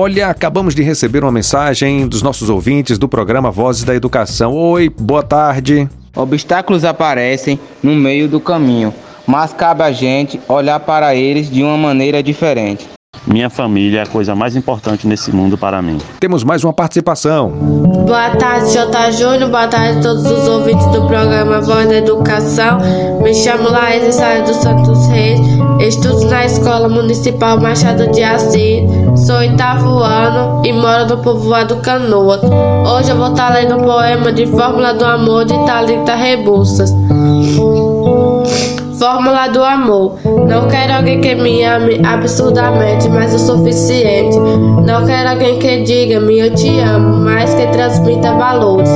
Olha, 0.09 0.29
acabamos 0.29 0.75
de 0.75 0.83
receber 0.83 1.23
uma 1.23 1.31
mensagem 1.31 2.09
dos 2.09 2.23
nossos 2.23 2.49
ouvintes 2.49 2.97
do 2.97 3.07
programa 3.07 3.51
Vozes 3.51 3.85
da 3.85 3.95
Educação. 3.95 4.55
Oi, 4.55 4.89
boa 4.89 5.23
tarde. 5.23 5.87
Obstáculos 6.17 6.83
aparecem 6.83 7.61
no 7.83 7.95
meio 7.95 8.27
do 8.27 8.41
caminho, 8.41 8.95
mas 9.27 9.53
cabe 9.53 9.83
a 9.83 9.93
gente 9.93 10.41
olhar 10.49 10.81
para 10.81 11.15
eles 11.15 11.51
de 11.51 11.63
uma 11.63 11.77
maneira 11.77 12.23
diferente. 12.23 12.89
Minha 13.27 13.51
família 13.51 14.01
é 14.01 14.03
a 14.03 14.07
coisa 14.07 14.35
mais 14.35 14.57
importante 14.57 15.07
nesse 15.07 15.31
mundo 15.33 15.57
para 15.59 15.81
mim. 15.83 15.99
Temos 16.21 16.45
mais 16.45 16.65
uma 16.65 16.73
participação. 16.73 17.51
Boa 17.51 18.31
tarde, 18.37 18.73
J. 18.73 19.13
Júnior. 19.13 19.51
Boa 19.51 19.67
tarde 19.69 19.99
a 19.99 20.03
todos 20.03 20.25
os 20.25 20.49
ouvintes 20.49 20.87
do 20.87 21.07
programa 21.07 21.61
Voz 21.61 21.89
da 21.89 21.97
Educação. 21.97 22.79
Me 23.23 23.35
chamo 23.35 23.69
Laís 23.69 24.15
Sara 24.15 24.43
dos 24.43 24.57
Santos 24.57 25.07
Reis. 25.09 25.41
Estudo 25.81 26.25
na 26.27 26.45
Escola 26.45 26.89
Municipal 26.89 27.61
Machado 27.61 28.11
de 28.11 28.23
Assis. 28.23 28.83
Sou 29.27 29.37
oitavo 29.37 29.99
ano 29.99 30.63
e 30.65 30.73
moro 30.73 31.07
no 31.07 31.19
povoado 31.19 31.77
Canoas. 31.77 32.41
Hoje 32.43 33.11
eu 33.11 33.17
vou 33.17 33.31
estar 33.31 33.51
lendo 33.53 33.77
o 33.77 33.85
poema 33.85 34.33
de 34.33 34.47
Fórmula 34.47 34.95
do 34.95 35.05
Amor 35.05 35.45
de 35.45 35.55
Thalita 35.67 36.15
Rebouças. 36.15 36.93
Fórmula 38.99 39.47
do 39.49 39.63
amor. 39.63 40.19
Não 40.25 40.67
quero 40.67 40.95
alguém 40.95 41.21
que 41.21 41.35
me 41.37 41.63
ame 41.63 42.01
absurdamente, 42.05 43.09
mas 43.09 43.33
o 43.33 43.39
suficiente. 43.39 44.37
Não 44.37 45.07
quero 45.07 45.31
alguém 45.31 45.59
que 45.61 45.83
diga-me 45.83 46.41
eu 46.41 46.55
te 46.55 46.81
amo, 46.81 47.17
mas 47.19 47.55
que 47.55 47.67
transmita 47.69 48.35
valores. 48.35 48.91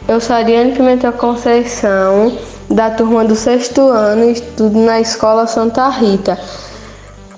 Eu 0.06 0.20
sou 0.20 0.36
Ariane 0.36 0.74
Pimentel 0.74 1.14
Conceição, 1.14 2.38
da 2.70 2.92
turma 2.92 3.24
do 3.24 3.36
sexto 3.36 3.80
ano, 3.82 4.30
estudo 4.30 4.78
na 4.78 5.00
Escola 5.00 5.48
Santa 5.48 5.88
Rita. 5.88 6.38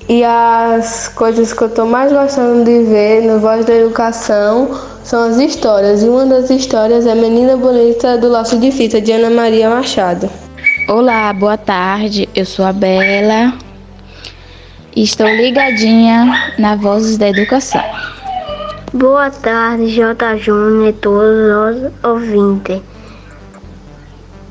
E 0.08 0.24
as 0.24 1.08
coisas 1.08 1.52
que 1.52 1.64
eu 1.64 1.68
estou 1.68 1.88
mais 1.88 2.12
gostando 2.14 2.64
de 2.64 2.84
ver 2.84 3.24
no 3.24 3.40
Voz 3.40 3.66
da 3.66 3.74
Educação 3.74 4.80
são 5.04 5.30
as 5.30 5.38
histórias. 5.38 6.04
E 6.04 6.08
uma 6.08 6.28
das 6.28 6.52
histórias 6.52 7.08
é 7.08 7.16
Menina 7.16 7.58
Bonita 7.58 8.16
do 8.16 8.30
Laço 8.30 8.60
de 8.60 8.72
Fita, 8.72 9.02
de 9.02 9.12
Ana 9.12 9.32
Maria 9.32 9.68
Machado. 9.68 10.30
Olá, 10.88 11.34
boa 11.34 11.58
tarde. 11.58 12.30
Eu 12.36 12.46
sou 12.46 12.66
a 12.66 12.72
Bela. 12.72 13.54
Estou 14.96 15.28
ligadinha 15.28 16.54
na 16.60 16.76
Vozes 16.76 17.18
da 17.18 17.30
Educação. 17.30 17.84
Boa 18.94 19.32
tarde, 19.32 19.88
J. 19.88 20.38
Júnior 20.38 20.90
e 20.90 20.94
todos 20.94 21.84
os 21.84 21.92
ouvintes. 22.04 22.80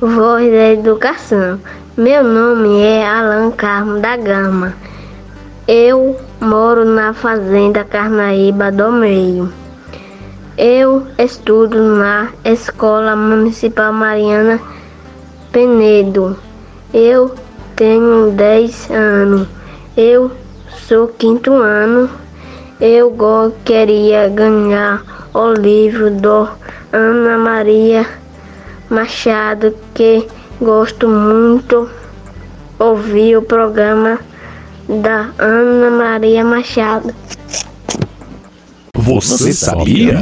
Voz 0.01 0.51
da 0.51 0.73
Educação. 0.73 1.61
Meu 1.97 2.25
nome 2.25 2.81
é 2.81 3.07
Alan 3.07 3.53
Carmo 3.53 4.01
da 4.01 4.17
Gama. 4.17 4.75
Eu 5.67 6.21
moro 6.43 6.85
na 6.85 7.15
Fazenda 7.15 7.85
Carnaíba 7.85 8.71
do 8.71 8.93
Meio. 8.93 9.51
Eu 10.59 11.07
estudo 11.17 11.83
na 11.83 12.29
Escola 12.45 13.17
Municipal 13.17 13.91
Mariana 13.91 14.61
Penedo. 15.51 16.37
Eu 16.93 17.35
tenho 17.75 18.31
10 18.33 18.91
anos. 18.91 19.49
Eu 19.97 20.31
sou 20.87 21.09
quinto 21.09 21.55
ano. 21.55 22.11
Eu 22.79 23.17
queria 23.65 24.29
ganhar 24.29 25.03
o 25.33 25.51
livro 25.55 26.11
do 26.11 26.47
Ana 26.93 27.39
Maria 27.39 28.07
Machado, 28.91 29.75
que 29.95 30.29
gosto 30.61 31.09
muito 31.09 31.89
ouvir 32.79 33.39
o 33.39 33.43
programa 33.43 34.19
da 34.89 35.31
Ana 35.39 35.91
Maria 35.91 36.45
Machado. 36.45 37.15
Você 38.97 39.53
sabia? 39.53 40.21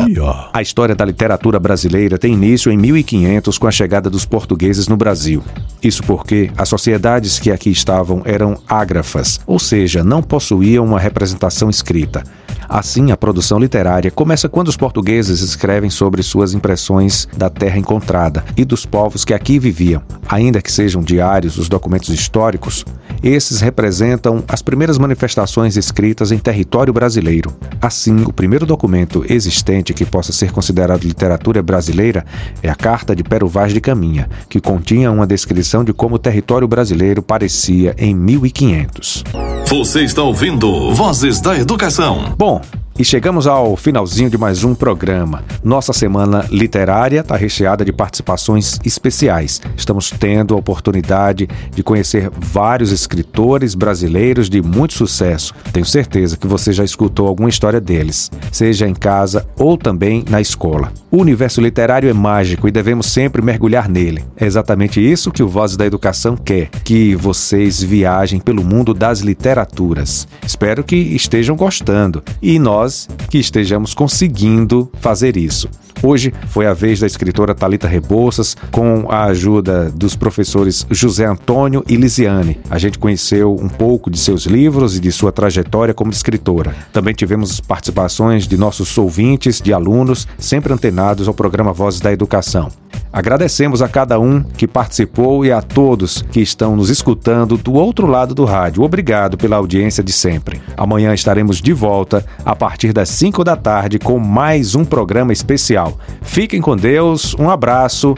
A 0.52 0.60
história 0.60 0.94
da 0.94 1.04
literatura 1.04 1.60
brasileira 1.60 2.18
tem 2.18 2.32
início 2.32 2.72
em 2.72 2.76
1500 2.76 3.56
com 3.56 3.68
a 3.68 3.70
chegada 3.70 4.10
dos 4.10 4.24
portugueses 4.24 4.88
no 4.88 4.96
Brasil. 4.96 5.42
Isso 5.80 6.02
porque 6.02 6.50
as 6.56 6.68
sociedades 6.68 7.38
que 7.38 7.50
aqui 7.50 7.70
estavam 7.70 8.22
eram 8.24 8.58
ágrafas, 8.66 9.40
ou 9.46 9.58
seja, 9.58 10.02
não 10.02 10.20
possuíam 10.20 10.84
uma 10.84 10.98
representação 10.98 11.70
escrita. 11.70 12.24
Assim, 12.72 13.12
a 13.12 13.18
produção 13.18 13.58
literária 13.58 14.10
começa 14.10 14.48
quando 14.48 14.68
os 14.68 14.78
portugueses 14.78 15.42
escrevem 15.42 15.90
sobre 15.90 16.22
suas 16.22 16.54
impressões 16.54 17.28
da 17.36 17.50
terra 17.50 17.76
encontrada 17.76 18.42
e 18.56 18.64
dos 18.64 18.86
povos 18.86 19.26
que 19.26 19.34
aqui 19.34 19.58
viviam. 19.58 20.00
Ainda 20.26 20.62
que 20.62 20.72
sejam 20.72 21.02
diários 21.02 21.58
os 21.58 21.68
documentos 21.68 22.08
históricos, 22.08 22.82
esses 23.22 23.60
representam 23.60 24.42
as 24.48 24.62
primeiras 24.62 24.96
manifestações 24.96 25.76
escritas 25.76 26.32
em 26.32 26.38
território 26.38 26.94
brasileiro. 26.94 27.54
Assim, 27.78 28.22
o 28.22 28.32
primeiro 28.32 28.64
documento 28.64 29.22
existente 29.28 29.92
que 29.92 30.06
possa 30.06 30.32
ser 30.32 30.50
considerado 30.50 31.04
literatura 31.04 31.62
brasileira 31.62 32.24
é 32.62 32.70
a 32.70 32.74
Carta 32.74 33.14
de 33.14 33.22
Pero 33.22 33.48
Vaz 33.48 33.74
de 33.74 33.82
Caminha, 33.82 34.30
que 34.48 34.62
continha 34.62 35.12
uma 35.12 35.26
descrição 35.26 35.84
de 35.84 35.92
como 35.92 36.14
o 36.14 36.18
território 36.18 36.66
brasileiro 36.66 37.22
parecia 37.22 37.94
em 37.98 38.14
1500. 38.14 39.24
Você 39.66 40.04
está 40.04 40.22
ouvindo 40.22 40.94
Vozes 40.94 41.40
da 41.40 41.58
Educação. 41.58 42.34
Bom, 42.36 42.61
e 42.98 43.04
chegamos 43.04 43.46
ao 43.46 43.76
finalzinho 43.76 44.28
de 44.28 44.36
mais 44.36 44.64
um 44.64 44.74
programa. 44.74 45.42
Nossa 45.64 45.92
semana 45.92 46.46
literária 46.50 47.20
está 47.20 47.36
recheada 47.36 47.84
de 47.84 47.92
participações 47.92 48.78
especiais. 48.84 49.60
Estamos 49.76 50.10
tendo 50.10 50.54
a 50.54 50.58
oportunidade 50.58 51.48
de 51.74 51.82
conhecer 51.82 52.30
vários 52.38 52.92
escritores 52.92 53.74
brasileiros 53.74 54.50
de 54.50 54.60
muito 54.60 54.94
sucesso. 54.94 55.54
Tenho 55.72 55.86
certeza 55.86 56.36
que 56.36 56.46
você 56.46 56.72
já 56.72 56.84
escutou 56.84 57.26
alguma 57.26 57.48
história 57.48 57.80
deles, 57.80 58.30
seja 58.50 58.86
em 58.86 58.94
casa 58.94 59.46
ou 59.56 59.78
também 59.78 60.24
na 60.28 60.40
escola. 60.40 60.92
O 61.10 61.18
universo 61.18 61.60
literário 61.60 62.08
é 62.08 62.12
mágico 62.12 62.68
e 62.68 62.70
devemos 62.70 63.06
sempre 63.06 63.42
mergulhar 63.42 63.88
nele. 63.88 64.24
É 64.36 64.46
exatamente 64.46 65.00
isso 65.00 65.30
que 65.30 65.42
o 65.42 65.48
Voz 65.48 65.76
da 65.76 65.86
Educação 65.86 66.36
quer: 66.36 66.68
que 66.84 67.14
vocês 67.14 67.82
viajem 67.82 68.40
pelo 68.40 68.64
mundo 68.64 68.92
das 68.94 69.20
literaturas. 69.20 70.26
Espero 70.44 70.84
que 70.84 70.96
estejam 70.96 71.56
gostando 71.56 72.22
e 72.40 72.58
nós 72.58 72.81
nós 72.82 73.08
que 73.30 73.38
estejamos 73.38 73.94
conseguindo 73.94 74.90
fazer 75.00 75.36
isso. 75.36 75.68
Hoje 76.02 76.32
foi 76.48 76.66
a 76.66 76.74
vez 76.74 77.00
da 77.00 77.06
escritora 77.06 77.54
Talita 77.54 77.88
Rebouças, 77.88 78.56
com 78.70 79.06
a 79.08 79.24
ajuda 79.24 79.90
dos 79.90 80.14
professores 80.14 80.86
José 80.90 81.24
Antônio 81.24 81.84
e 81.88 81.96
Lisiane. 81.96 82.60
A 82.70 82.78
gente 82.78 82.98
conheceu 82.98 83.54
um 83.54 83.68
pouco 83.68 84.10
de 84.10 84.18
seus 84.18 84.44
livros 84.46 84.96
e 84.96 85.00
de 85.00 85.10
sua 85.10 85.32
trajetória 85.32 85.94
como 85.94 86.10
escritora. 86.10 86.74
Também 86.92 87.14
tivemos 87.14 87.60
participações 87.60 88.46
de 88.46 88.56
nossos 88.56 88.96
ouvintes, 88.98 89.60
de 89.60 89.72
alunos, 89.72 90.26
sempre 90.38 90.72
antenados 90.72 91.28
ao 91.28 91.34
programa 91.34 91.72
Vozes 91.72 92.00
da 92.00 92.12
Educação. 92.12 92.70
Agradecemos 93.12 93.82
a 93.82 93.88
cada 93.88 94.18
um 94.18 94.42
que 94.42 94.66
participou 94.66 95.44
e 95.44 95.52
a 95.52 95.60
todos 95.60 96.22
que 96.22 96.40
estão 96.40 96.74
nos 96.74 96.88
escutando 96.88 97.58
do 97.58 97.74
outro 97.74 98.06
lado 98.06 98.34
do 98.34 98.46
rádio. 98.46 98.82
Obrigado 98.82 99.36
pela 99.36 99.56
audiência 99.56 100.02
de 100.02 100.12
sempre. 100.12 100.62
Amanhã 100.78 101.12
estaremos 101.12 101.60
de 101.60 101.74
volta 101.74 102.24
a 102.42 102.56
partir 102.56 102.90
das 102.92 103.10
5 103.10 103.44
da 103.44 103.54
tarde 103.54 103.98
com 103.98 104.18
mais 104.18 104.74
um 104.74 104.82
programa 104.82 105.30
especial. 105.30 105.81
Fiquem 106.22 106.60
com 106.60 106.76
Deus, 106.76 107.34
um 107.38 107.50
abraço, 107.50 108.14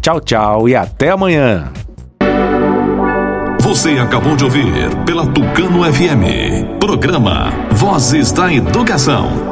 tchau, 0.00 0.20
tchau 0.20 0.68
e 0.68 0.76
até 0.76 1.10
amanhã. 1.10 1.72
Você 3.60 3.90
acabou 3.98 4.34
de 4.36 4.44
ouvir 4.44 4.66
pela 5.04 5.26
Tucano 5.26 5.84
FM. 5.84 6.78
Programa 6.80 7.52
Vozes 7.70 8.32
da 8.32 8.52
Educação. 8.52 9.49